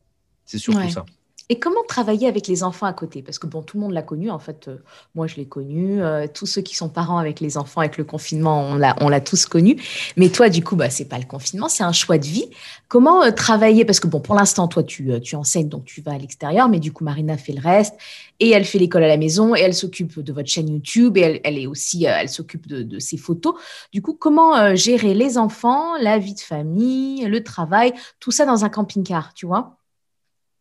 C'est 0.44 0.58
surtout 0.58 0.80
Ouais. 0.80 0.90
ça. 0.90 1.04
Et 1.52 1.58
comment 1.58 1.82
travailler 1.86 2.28
avec 2.28 2.48
les 2.48 2.62
enfants 2.62 2.86
à 2.86 2.94
côté? 2.94 3.20
Parce 3.20 3.38
que 3.38 3.46
bon, 3.46 3.60
tout 3.60 3.76
le 3.76 3.82
monde 3.82 3.92
l'a 3.92 4.00
connu. 4.00 4.30
En 4.30 4.38
fait, 4.38 4.68
euh, 4.68 4.78
moi, 5.14 5.26
je 5.26 5.36
l'ai 5.36 5.44
connu. 5.44 6.02
euh, 6.02 6.26
tous 6.26 6.46
ceux 6.46 6.62
qui 6.62 6.74
sont 6.74 6.88
parents 6.88 7.18
avec 7.18 7.40
les 7.40 7.58
enfants, 7.58 7.82
avec 7.82 7.98
le 7.98 8.04
confinement, 8.04 8.70
on 8.70 9.08
l'a, 9.10 9.20
tous 9.20 9.44
connu. 9.44 9.76
Mais 10.16 10.30
toi, 10.30 10.48
du 10.48 10.64
coup, 10.64 10.76
bah, 10.76 10.88
c'est 10.88 11.04
pas 11.04 11.18
le 11.18 11.26
confinement, 11.26 11.68
c'est 11.68 11.82
un 11.82 11.92
choix 11.92 12.16
de 12.16 12.24
vie. 12.24 12.46
Comment 12.88 13.22
euh, 13.22 13.32
travailler? 13.32 13.84
Parce 13.84 14.00
que 14.00 14.06
bon, 14.06 14.20
pour 14.20 14.34
l'instant, 14.34 14.66
toi, 14.66 14.82
tu, 14.82 15.10
tu 15.20 15.36
enseignes, 15.36 15.68
donc 15.68 15.84
tu 15.84 16.00
vas 16.00 16.12
à 16.12 16.18
l'extérieur. 16.18 16.70
Mais 16.70 16.80
du 16.80 16.90
coup, 16.90 17.04
Marina 17.04 17.36
fait 17.36 17.52
le 17.52 17.60
reste. 17.60 17.96
Et 18.40 18.48
elle 18.48 18.64
fait 18.64 18.78
l'école 18.78 19.04
à 19.04 19.08
la 19.08 19.18
maison. 19.18 19.54
Et 19.54 19.60
elle 19.60 19.74
s'occupe 19.74 20.20
de 20.20 20.32
votre 20.32 20.48
chaîne 20.48 20.70
YouTube. 20.70 21.18
Et 21.18 21.42
elle, 21.44 21.58
est 21.58 21.66
aussi, 21.66 22.06
elle 22.06 22.30
s'occupe 22.30 22.66
de, 22.66 22.98
ses 22.98 23.18
photos. 23.18 23.56
Du 23.92 24.00
coup, 24.00 24.14
comment 24.14 24.74
gérer 24.74 25.12
les 25.12 25.36
enfants, 25.36 25.98
la 25.98 26.16
vie 26.16 26.32
de 26.32 26.40
famille, 26.40 27.26
le 27.26 27.44
travail, 27.44 27.92
tout 28.20 28.30
ça 28.30 28.46
dans 28.46 28.64
un 28.64 28.70
camping-car, 28.70 29.34
tu 29.34 29.44
vois? 29.44 29.76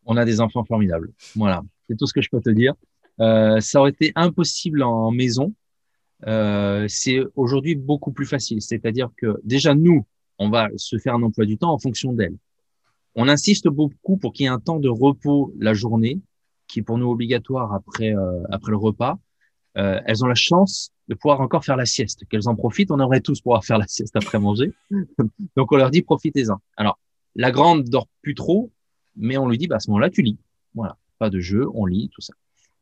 On 0.05 0.17
a 0.17 0.25
des 0.25 0.41
enfants 0.41 0.63
formidables. 0.63 1.11
Voilà, 1.35 1.63
c'est 1.87 1.95
tout 1.95 2.07
ce 2.07 2.13
que 2.13 2.21
je 2.21 2.29
peux 2.29 2.41
te 2.41 2.49
dire. 2.49 2.73
Euh, 3.19 3.59
ça 3.59 3.79
aurait 3.79 3.91
été 3.91 4.11
impossible 4.15 4.83
en 4.83 5.11
maison. 5.11 5.53
Euh, 6.27 6.85
c'est 6.87 7.19
aujourd'hui 7.35 7.75
beaucoup 7.75 8.11
plus 8.11 8.25
facile. 8.25 8.61
C'est-à-dire 8.61 9.09
que 9.17 9.39
déjà, 9.43 9.75
nous, 9.75 10.05
on 10.39 10.49
va 10.49 10.69
se 10.75 10.97
faire 10.97 11.15
un 11.15 11.23
emploi 11.23 11.45
du 11.45 11.57
temps 11.57 11.71
en 11.71 11.79
fonction 11.79 12.13
d'elles. 12.13 12.37
On 13.15 13.27
insiste 13.27 13.67
beaucoup 13.67 14.17
pour 14.17 14.33
qu'il 14.33 14.45
y 14.45 14.47
ait 14.47 14.51
un 14.51 14.59
temps 14.59 14.79
de 14.79 14.89
repos 14.89 15.53
la 15.59 15.73
journée, 15.73 16.21
qui 16.67 16.79
est 16.79 16.83
pour 16.83 16.97
nous 16.97 17.09
obligatoire 17.09 17.73
après, 17.73 18.15
euh, 18.15 18.43
après 18.49 18.71
le 18.71 18.77
repas. 18.77 19.19
Euh, 19.77 19.99
elles 20.05 20.23
ont 20.23 20.27
la 20.27 20.35
chance 20.35 20.91
de 21.07 21.15
pouvoir 21.15 21.41
encore 21.41 21.63
faire 21.63 21.77
la 21.77 21.85
sieste, 21.85 22.25
qu'elles 22.29 22.47
en 22.47 22.55
profitent. 22.55 22.91
On 22.91 22.99
aimerait 22.99 23.21
tous 23.21 23.41
pouvoir 23.41 23.63
faire 23.65 23.77
la 23.77 23.87
sieste 23.87 24.15
après 24.15 24.39
manger. 24.39 24.73
Donc, 25.55 25.71
on 25.71 25.77
leur 25.77 25.91
dit 25.91 26.01
profitez-en. 26.01 26.57
Alors, 26.77 26.97
la 27.35 27.51
grande 27.51 27.85
dort 27.85 28.07
plus 28.21 28.35
trop, 28.35 28.71
mais 29.15 29.37
on 29.37 29.47
lui 29.47 29.57
dit, 29.57 29.67
bah, 29.67 29.77
à 29.77 29.79
ce 29.79 29.89
moment-là, 29.89 30.09
tu 30.09 30.21
lis. 30.21 30.37
Voilà. 30.73 30.97
Pas 31.19 31.29
de 31.29 31.39
jeu, 31.39 31.67
on 31.73 31.85
lit, 31.85 32.09
tout 32.13 32.21
ça. 32.21 32.33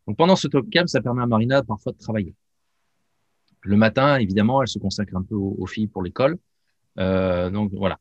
Donc, 0.07 0.17
pendant 0.17 0.35
ce 0.35 0.47
top 0.47 0.69
cam, 0.69 0.87
ça 0.87 1.01
permet 1.01 1.21
à 1.21 1.25
Marina 1.25 1.61
parfois 1.63 1.91
de 1.91 1.97
travailler. 1.97 2.33
Le 3.61 3.75
matin, 3.75 4.17
évidemment, 4.17 4.61
elle 4.61 4.67
se 4.67 4.79
consacre 4.79 5.15
un 5.15 5.23
peu 5.23 5.35
aux, 5.35 5.65
filles 5.65 5.87
pour 5.87 6.01
l'école. 6.01 6.37
Euh, 6.97 7.49
donc, 7.49 7.73
voilà. 7.73 7.99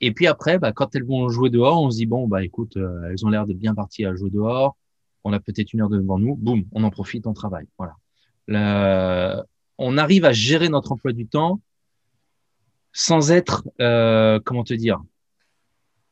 Et 0.00 0.12
puis 0.12 0.26
après, 0.26 0.58
bah, 0.58 0.72
quand 0.72 0.94
elles 0.94 1.04
vont 1.04 1.28
jouer 1.30 1.48
dehors, 1.48 1.82
on 1.82 1.90
se 1.90 1.96
dit, 1.96 2.06
bon, 2.06 2.28
bah, 2.28 2.44
écoute, 2.44 2.76
euh, 2.76 3.08
elles 3.10 3.24
ont 3.24 3.30
l'air 3.30 3.46
de 3.46 3.54
bien 3.54 3.74
parties 3.74 4.04
à 4.04 4.14
jouer 4.14 4.30
dehors. 4.30 4.76
On 5.24 5.32
a 5.32 5.40
peut-être 5.40 5.72
une 5.72 5.80
heure 5.80 5.88
devant 5.88 6.18
nous. 6.18 6.36
Boum, 6.36 6.64
on 6.72 6.84
en 6.84 6.90
profite, 6.90 7.26
on 7.26 7.32
travaille. 7.32 7.66
Voilà. 7.78 7.94
On 9.78 9.96
arrive 9.96 10.26
à 10.26 10.32
gérer 10.32 10.68
notre 10.68 10.92
emploi 10.92 11.12
du 11.12 11.26
temps 11.26 11.60
sans 12.92 13.30
être, 13.30 13.66
euh, 13.80 14.40
comment 14.44 14.64
te 14.64 14.74
dire, 14.74 15.00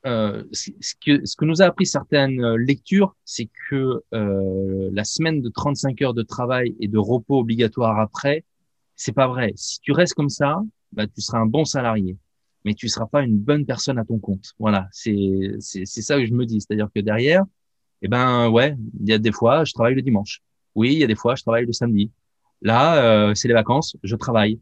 euh, 0.08 0.42
ce 0.52 0.94
que, 1.04 1.44
nous 1.44 1.60
a 1.60 1.66
appris 1.66 1.86
certaines 1.86 2.42
euh, 2.42 2.56
lectures, 2.56 3.14
c'est 3.24 3.48
que 3.68 4.02
euh, 4.14 4.90
la 4.92 5.04
semaine 5.04 5.42
de 5.42 5.48
35 5.50 6.00
heures 6.02 6.14
de 6.14 6.22
travail 6.22 6.74
et 6.80 6.88
de 6.88 6.98
repos 6.98 7.38
obligatoire 7.38 8.00
après, 8.00 8.44
c'est 8.96 9.12
pas 9.12 9.28
vrai. 9.28 9.52
Si 9.56 9.80
tu 9.80 9.92
restes 9.92 10.14
comme 10.14 10.30
ça, 10.30 10.62
bah, 10.92 11.06
tu 11.06 11.20
seras 11.20 11.38
un 11.38 11.46
bon 11.46 11.64
salarié, 11.64 12.16
mais 12.64 12.74
tu 12.74 12.88
seras 12.88 13.06
pas 13.06 13.22
une 13.22 13.38
bonne 13.38 13.66
personne 13.66 13.98
à 13.98 14.04
ton 14.04 14.18
compte. 14.18 14.54
Voilà, 14.58 14.88
c'est 14.92 15.58
ça 15.60 16.16
que 16.16 16.26
je 16.26 16.32
me 16.32 16.46
dis. 16.46 16.60
C'est-à-dire 16.60 16.88
que 16.94 17.00
derrière, 17.00 17.44
eh 18.02 18.08
ben 18.08 18.48
ouais, 18.48 18.76
il 19.00 19.08
y 19.08 19.12
a 19.12 19.18
des 19.18 19.32
fois 19.32 19.64
je 19.64 19.72
travaille 19.72 19.94
le 19.94 20.02
dimanche. 20.02 20.40
Oui, 20.74 20.92
il 20.94 20.98
y 20.98 21.04
a 21.04 21.06
des 21.06 21.16
fois 21.16 21.34
je 21.34 21.42
travaille 21.42 21.66
le 21.66 21.72
samedi. 21.72 22.10
Là, 22.62 23.32
c'est 23.34 23.48
les 23.48 23.54
vacances, 23.54 23.96
je 24.02 24.16
travaille, 24.16 24.60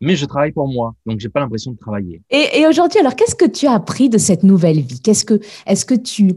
mais 0.00 0.16
je 0.16 0.26
travaille 0.26 0.52
pour 0.52 0.68
moi, 0.68 0.94
donc 1.06 1.18
j'ai 1.18 1.28
pas 1.28 1.40
l'impression 1.40 1.72
de 1.72 1.78
travailler. 1.78 2.22
Et, 2.30 2.60
et 2.60 2.66
aujourd'hui, 2.66 3.00
alors, 3.00 3.16
qu'est-ce 3.16 3.34
que 3.34 3.46
tu 3.46 3.66
as 3.66 3.72
appris 3.72 4.08
de 4.08 4.18
cette 4.18 4.42
nouvelle 4.42 4.80
vie? 4.80 5.00
Qu'est-ce 5.00 5.24
que, 5.24 5.40
est-ce 5.66 5.84
que 5.84 5.94
tu, 5.94 6.34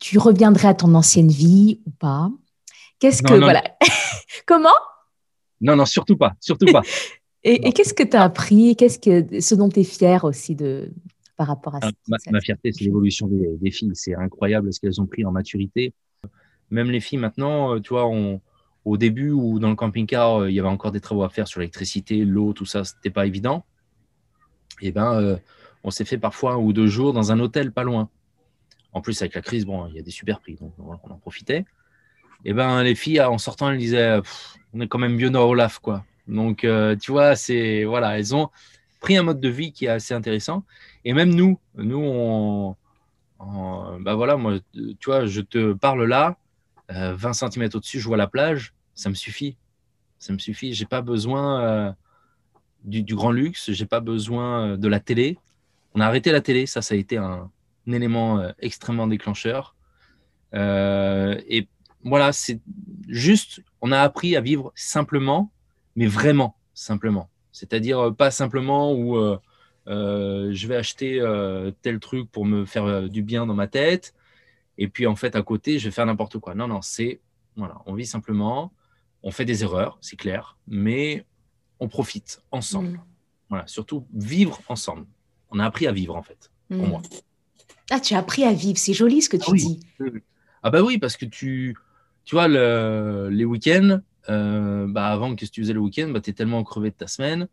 tu 0.00 0.18
reviendrais 0.18 0.68
à 0.68 0.74
ton 0.74 0.94
ancienne 0.94 1.30
vie 1.30 1.80
ou 1.86 1.90
pas? 1.90 2.30
Qu'est-ce 2.98 3.22
que, 3.22 3.32
non. 3.32 3.40
voilà. 3.40 3.62
Comment? 4.46 4.68
Non, 5.60 5.76
non, 5.76 5.86
surtout 5.86 6.16
pas, 6.16 6.34
surtout 6.40 6.66
pas. 6.66 6.82
Et, 7.44 7.72
qu'est-ce 7.72 7.94
que 7.94 8.02
tu 8.02 8.16
as 8.16 8.24
appris? 8.24 8.76
Qu'est-ce 8.76 8.98
que, 8.98 9.40
ce 9.40 9.54
dont 9.54 9.68
tu 9.68 9.80
es 9.80 9.84
fier 9.84 10.24
aussi 10.24 10.54
de, 10.54 10.92
par 11.36 11.46
rapport 11.46 11.76
à 11.76 11.78
Ah, 11.82 11.86
ça 11.86 11.92
ma, 12.08 12.16
ma 12.32 12.40
fierté, 12.40 12.72
c'est 12.72 12.84
l'évolution 12.84 13.26
des, 13.28 13.56
des 13.58 13.70
filles. 13.70 13.90
C'est 13.94 14.14
incroyable 14.14 14.72
ce 14.72 14.80
qu'elles 14.80 15.00
ont 15.00 15.06
pris 15.06 15.24
en 15.24 15.30
maturité. 15.30 15.94
Même 16.70 16.90
les 16.90 17.00
filles 17.00 17.18
maintenant, 17.18 17.74
euh, 17.74 17.80
tu 17.80 17.90
vois, 17.90 18.06
on, 18.06 18.40
au 18.88 18.96
début 18.96 19.30
ou 19.30 19.58
dans 19.58 19.68
le 19.68 19.76
camping-car, 19.76 20.42
euh, 20.42 20.50
il 20.50 20.54
y 20.54 20.60
avait 20.60 20.68
encore 20.68 20.92
des 20.92 21.00
travaux 21.00 21.22
à 21.22 21.28
faire 21.28 21.46
sur 21.48 21.60
l'électricité, 21.60 22.24
l'eau, 22.24 22.52
tout 22.52 22.64
ça, 22.66 22.84
c'était 22.84 23.10
pas 23.10 23.26
évident. 23.26 23.64
Et 24.80 24.92
ben, 24.92 25.14
euh, 25.20 25.36
on 25.84 25.90
s'est 25.90 26.04
fait 26.04 26.18
parfois 26.18 26.52
un 26.52 26.56
ou 26.56 26.72
deux 26.72 26.86
jours 26.86 27.12
dans 27.12 27.32
un 27.32 27.40
hôtel 27.40 27.72
pas 27.72 27.84
loin. 27.84 28.08
En 28.92 29.00
plus, 29.00 29.20
avec 29.20 29.34
la 29.34 29.42
crise, 29.42 29.66
bon, 29.66 29.86
il 29.88 29.96
y 29.96 29.98
a 29.98 30.02
des 30.02 30.10
super 30.10 30.40
prix, 30.40 30.56
donc 30.56 30.72
on 30.78 30.92
en 30.92 31.18
profitait. 31.18 31.64
Et 32.44 32.52
ben, 32.52 32.82
les 32.82 32.94
filles, 32.94 33.20
en 33.20 33.38
sortant, 33.38 33.70
elles 33.70 33.78
disaient, 33.78 34.20
Pff, 34.22 34.54
on 34.72 34.80
est 34.80 34.88
quand 34.88 34.98
même 34.98 35.16
mieux 35.16 35.30
dans 35.30 35.46
Olaf, 35.48 35.78
quoi. 35.80 36.04
Donc, 36.26 36.64
euh, 36.64 36.96
tu 36.96 37.10
vois, 37.10 37.36
c'est 37.36 37.84
voilà, 37.84 38.18
elles 38.18 38.34
ont 38.34 38.48
pris 39.00 39.16
un 39.16 39.22
mode 39.22 39.40
de 39.40 39.48
vie 39.48 39.72
qui 39.72 39.86
est 39.86 39.88
assez 39.88 40.14
intéressant. 40.14 40.64
Et 41.04 41.12
même 41.12 41.34
nous, 41.34 41.58
nous, 41.76 42.00
on, 42.02 42.76
on- 43.40 44.00
bah 44.00 44.14
voilà, 44.14 44.36
moi, 44.36 44.58
tu 44.72 44.96
vois, 45.06 45.26
je 45.26 45.40
te 45.40 45.72
parle 45.72 46.04
là, 46.04 46.36
euh, 46.90 47.14
20 47.16 47.32
cm 47.32 47.70
au-dessus, 47.74 48.00
je 48.00 48.08
vois 48.08 48.16
la 48.16 48.26
plage, 48.26 48.74
ça 48.98 49.08
me 49.08 49.14
suffit. 49.14 49.56
Ça 50.18 50.32
me 50.32 50.38
suffit. 50.38 50.74
J'ai 50.74 50.84
pas 50.84 51.02
besoin 51.02 51.62
euh, 51.62 51.92
du, 52.82 53.14
grand 53.14 53.30
luxe, 53.30 53.70
j'ai 53.70 53.86
pas 53.86 54.00
besoin 54.00 54.72
euh, 54.72 54.76
de 54.76 54.88
la 54.88 54.98
télé. 54.98 55.38
On 55.94 56.00
a 56.00 56.06
arrêté 56.06 56.32
la 56.32 56.40
télé, 56.40 56.66
ça, 56.66 56.82
ça 56.82 56.96
a 56.96 56.98
été 56.98 57.16
un, 57.16 57.48
élément 57.86 58.40
euh, 58.40 58.50
extrêmement 58.58 59.06
déclencheur. 59.06 59.76
Et 60.52 61.68
voilà, 62.02 62.32
c'est 62.32 62.60
juste, 63.06 63.62
on 63.80 63.92
a 63.92 64.00
appris 64.00 64.34
à 64.34 64.40
vivre 64.40 64.72
simplement, 64.74 65.52
mais 65.94 66.06
vraiment 66.06 66.56
simplement. 66.74 67.30
C'est-à-dire 67.52 68.14
pas 68.16 68.32
simplement 68.32 68.94
où 68.94 69.16
je 69.86 70.66
vais 70.66 70.76
acheter 70.76 71.22
tel 71.82 72.00
truc 72.00 72.30
pour 72.32 72.46
me 72.46 72.64
faire 72.64 73.08
du 73.10 73.22
bien 73.22 73.46
dans 73.46 73.54
ma 73.54 73.68
tête, 73.68 74.14
et 74.78 74.88
puis 74.88 75.06
en 75.06 75.16
fait 75.16 75.36
à 75.36 75.42
côté 75.42 75.78
je 75.78 75.88
vais 75.88 75.90
faire 75.90 76.06
n'importe 76.06 76.38
quoi. 76.38 76.54
Non, 76.54 76.66
non, 76.66 76.80
c'est 76.80 77.20
voilà, 77.56 77.82
on 77.86 77.94
vit 77.94 78.06
simplement, 78.06 78.72
on 79.28 79.30
fait 79.30 79.44
des 79.44 79.62
erreurs, 79.62 79.98
c'est 80.00 80.16
clair, 80.16 80.56
mais 80.66 81.26
on 81.80 81.88
profite 81.88 82.40
ensemble. 82.50 82.92
Mm. 82.92 83.00
Voilà, 83.50 83.66
surtout 83.66 84.06
vivre 84.14 84.60
ensemble. 84.68 85.06
On 85.50 85.58
a 85.58 85.66
appris 85.66 85.86
à 85.86 85.92
vivre 85.92 86.16
en 86.16 86.22
fait, 86.22 86.50
pour 86.70 86.78
Mm. 86.86 86.88
moi. 86.88 87.02
Ah, 87.90 88.00
tu 88.00 88.14
as 88.14 88.18
appris 88.18 88.44
à 88.44 88.52
vivre, 88.54 88.78
c'est 88.78 88.94
joli 88.94 89.20
ce 89.20 89.28
que 89.28 89.36
tu 89.36 89.44
Ah 89.48 89.52
oui. 89.52 89.64
dis. 90.00 90.10
Ah 90.62 90.70
bah 90.70 90.82
oui, 90.82 90.96
parce 90.98 91.16
que 91.18 91.26
tu, 91.26 91.76
tu 92.24 92.34
vois, 92.34 92.48
le- 92.48 93.28
les 93.30 93.44
week-ends, 93.44 94.00
euh, 94.30 94.86
bah 94.88 95.06
avant, 95.08 95.34
qu'est-ce 95.34 95.50
que 95.50 95.54
tu 95.56 95.60
faisais 95.62 95.72
le 95.74 95.80
week-end 95.80 96.08
bah, 96.08 96.20
Tu 96.20 96.30
es 96.30 96.32
tellement 96.32 96.64
crevé 96.64 96.90
de 96.90 96.94
ta 96.96 97.06
semaine, 97.06 97.48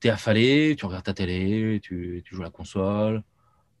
tu 0.00 0.08
es 0.08 0.10
affalé, 0.10 0.76
tu 0.78 0.84
regardes 0.86 1.04
ta 1.04 1.14
télé, 1.14 1.80
tu, 1.82 2.22
tu 2.24 2.34
joues 2.34 2.42
à 2.42 2.44
la 2.46 2.50
console, 2.50 3.22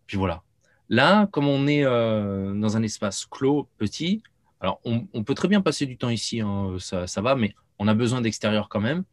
puis 0.06 0.16
voilà. 0.16 0.42
Là, 0.90 1.26
comme 1.32 1.46
on 1.46 1.66
est 1.66 1.84
euh, 1.84 2.54
dans 2.54 2.76
un 2.78 2.82
espace 2.82 3.26
clos, 3.26 3.68
petit, 3.76 4.22
alors 4.60 4.80
on, 4.84 5.06
on 5.14 5.22
peut 5.24 5.34
très 5.34 5.48
bien 5.48 5.60
passer 5.60 5.86
du 5.86 5.96
temps 5.96 6.10
ici, 6.10 6.40
hein, 6.40 6.76
ça, 6.78 7.06
ça 7.06 7.20
va, 7.20 7.34
mais 7.34 7.54
on 7.78 7.88
a 7.88 7.94
besoin 7.94 8.20
d'extérieur 8.20 8.68
quand 8.68 8.80
même. 8.80 9.04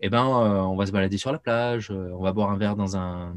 Eh 0.00 0.10
ben, 0.10 0.24
euh, 0.24 0.60
on 0.62 0.74
va 0.76 0.86
se 0.86 0.92
balader 0.92 1.16
sur 1.16 1.30
la 1.30 1.38
plage, 1.38 1.90
euh, 1.90 2.10
on 2.18 2.22
va 2.22 2.32
boire 2.32 2.50
un 2.50 2.56
verre 2.56 2.74
dans 2.74 2.96
un, 2.96 3.34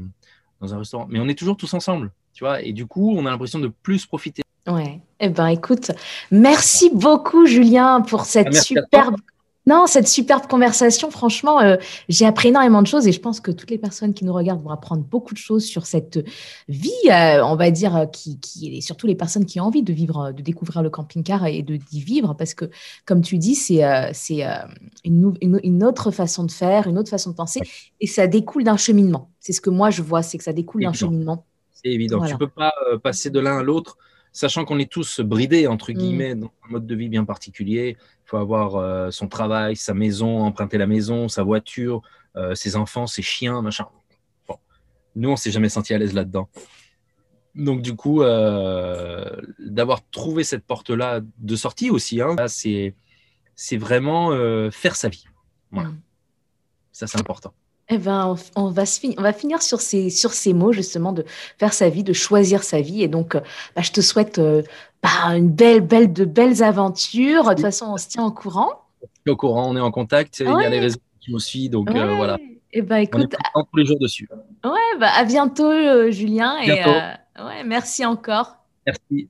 dans 0.60 0.74
un 0.74 0.78
restaurant, 0.78 1.06
mais 1.08 1.20
on 1.20 1.28
est 1.28 1.38
toujours 1.38 1.56
tous 1.56 1.72
ensemble, 1.74 2.10
tu 2.32 2.42
vois, 2.42 2.60
et 2.60 2.72
du 2.72 2.86
coup, 2.86 3.14
on 3.16 3.24
a 3.24 3.30
l'impression 3.30 3.60
de 3.60 3.68
plus 3.68 4.04
profiter. 4.04 4.42
Ouais. 4.66 5.00
Eh 5.20 5.28
ben, 5.28 5.46
écoute, 5.46 5.92
merci 6.32 6.90
beaucoup, 6.92 7.46
Julien, 7.46 8.00
pour 8.00 8.24
cette 8.24 8.48
Ah, 8.48 8.60
superbe. 8.60 9.16
Non, 9.68 9.86
cette 9.88 10.06
superbe 10.06 10.46
conversation. 10.46 11.10
Franchement, 11.10 11.60
euh, 11.60 11.76
j'ai 12.08 12.24
appris 12.24 12.48
énormément 12.48 12.82
de 12.82 12.86
choses 12.86 13.08
et 13.08 13.12
je 13.12 13.18
pense 13.20 13.40
que 13.40 13.50
toutes 13.50 13.70
les 13.70 13.78
personnes 13.78 14.14
qui 14.14 14.24
nous 14.24 14.32
regardent 14.32 14.62
vont 14.62 14.70
apprendre 14.70 15.02
beaucoup 15.02 15.34
de 15.34 15.38
choses 15.38 15.64
sur 15.64 15.86
cette 15.86 16.24
vie, 16.68 16.92
euh, 17.10 17.42
on 17.44 17.56
va 17.56 17.72
dire, 17.72 17.96
euh, 17.96 18.06
qui, 18.06 18.38
qui 18.38 18.76
et 18.76 18.80
surtout 18.80 19.08
les 19.08 19.16
personnes 19.16 19.44
qui 19.44 19.58
ont 19.60 19.64
envie 19.64 19.82
de 19.82 19.92
vivre, 19.92 20.30
de 20.30 20.40
découvrir 20.40 20.84
le 20.84 20.90
camping-car 20.90 21.46
et 21.46 21.62
de 21.62 21.76
d'y 21.76 22.00
vivre, 22.00 22.34
parce 22.34 22.54
que, 22.54 22.70
comme 23.06 23.22
tu 23.22 23.38
dis, 23.38 23.56
c'est 23.56 23.84
euh, 23.84 24.08
c'est 24.12 24.44
une, 25.04 25.20
nou- 25.20 25.34
une, 25.42 25.58
une 25.64 25.82
autre 25.82 26.12
façon 26.12 26.44
de 26.44 26.52
faire, 26.52 26.86
une 26.86 26.96
autre 26.96 27.10
façon 27.10 27.30
de 27.30 27.34
penser, 27.34 27.60
et 28.00 28.06
ça 28.06 28.28
découle 28.28 28.62
d'un 28.62 28.76
cheminement. 28.76 29.30
C'est 29.40 29.52
ce 29.52 29.60
que 29.60 29.70
moi 29.70 29.90
je 29.90 30.02
vois, 30.02 30.22
c'est 30.22 30.38
que 30.38 30.44
ça 30.44 30.52
découle 30.52 30.82
d'un 30.82 30.92
cheminement. 30.92 31.44
C'est 31.72 31.88
évident. 31.88 32.18
Voilà. 32.18 32.32
Tu 32.32 32.38
peux 32.38 32.46
pas 32.48 32.72
passer 33.02 33.30
de 33.30 33.40
l'un 33.40 33.58
à 33.58 33.62
l'autre, 33.64 33.98
sachant 34.36 34.66
qu'on 34.66 34.78
est 34.78 34.90
tous 34.90 35.20
bridés, 35.20 35.66
entre 35.66 35.92
Mm. 35.92 35.94
guillemets, 35.94 36.34
dans 36.34 36.52
un 36.66 36.72
mode 36.72 36.86
de 36.86 36.94
vie 36.94 37.08
bien 37.08 37.24
particulier. 37.24 37.96
Il 37.98 38.28
faut 38.28 38.36
avoir 38.36 38.76
euh, 38.76 39.10
son 39.10 39.28
travail, 39.28 39.76
sa 39.76 39.94
maison, 39.94 40.40
emprunter 40.40 40.76
la 40.76 40.86
maison, 40.86 41.26
sa 41.28 41.42
voiture, 41.42 42.02
euh, 42.36 42.54
ses 42.54 42.76
enfants, 42.76 43.06
ses 43.06 43.22
chiens, 43.22 43.62
machin. 43.62 43.86
Bon. 44.46 44.56
Nous, 45.14 45.30
on 45.30 45.36
s'est 45.36 45.50
jamais 45.50 45.70
senti 45.70 45.94
à 45.94 45.98
l'aise 45.98 46.12
là-dedans. 46.12 46.50
Donc, 47.54 47.80
du 47.80 47.96
coup, 47.96 48.20
euh, 48.20 49.40
d'avoir 49.58 50.06
trouvé 50.10 50.44
cette 50.44 50.66
porte-là 50.66 51.22
de 51.38 51.56
sortie 51.56 51.88
aussi. 51.88 52.20
Hein. 52.20 52.36
C'est 52.46 53.78
vraiment 53.78 54.32
faire 54.70 54.96
sa 54.96 55.08
vie. 55.08 55.24
Voilà. 55.70 55.88
Mm. 55.88 56.00
Ça, 56.92 57.06
c'est 57.06 57.18
important. 57.18 57.54
Eh 57.88 57.98
ben, 57.98 58.34
on, 58.56 58.70
va 58.70 58.82
on 59.16 59.22
va 59.22 59.32
finir 59.32 59.62
sur 59.62 59.80
ces, 59.80 60.10
sur 60.10 60.32
ces 60.32 60.52
mots, 60.52 60.72
justement, 60.72 61.12
de 61.12 61.24
faire 61.58 61.72
sa 61.72 61.88
vie, 61.88 62.02
de 62.02 62.12
choisir 62.12 62.64
sa 62.64 62.80
vie. 62.80 63.02
Et 63.02 63.08
donc, 63.08 63.34
euh, 63.36 63.40
bah, 63.76 63.82
je 63.82 63.92
te 63.92 64.00
souhaite 64.00 64.38
euh, 64.38 64.62
bah, 65.02 65.36
une 65.36 65.50
belle, 65.50 65.82
belle, 65.82 66.12
de 66.12 66.24
belles 66.24 66.64
aventures. 66.64 67.44
De 67.44 67.50
toute 67.50 67.60
façon, 67.60 67.86
on 67.92 67.96
se 67.96 68.08
tient 68.08 68.24
au 68.24 68.32
courant. 68.32 68.82
Au 69.28 69.36
courant, 69.36 69.70
on 69.70 69.76
est 69.76 69.80
en 69.80 69.92
contact. 69.92 70.40
Il 70.40 70.46
y 70.46 70.64
a 70.64 70.68
les 70.68 70.80
réseaux 70.80 70.98
qui 71.20 71.30
nous 71.30 71.38
suivent. 71.38 71.70
Donc, 71.70 71.90
voilà. 71.90 72.38
Et 72.72 72.80
eh 72.80 72.82
ben, 72.82 72.96
écoute, 72.96 73.34
on 73.54 73.60
est 73.60 73.64
tous 73.70 73.76
les 73.76 73.86
jours 73.86 73.98
dessus. 74.00 74.28
Ouais, 74.64 74.98
bah, 74.98 75.10
à 75.14 75.24
bientôt, 75.24 75.70
Julien. 76.10 76.58
Et, 76.58 76.72
ouais, 76.72 77.64
merci 77.64 78.04
encore. 78.04 78.56
Merci. 78.84 79.24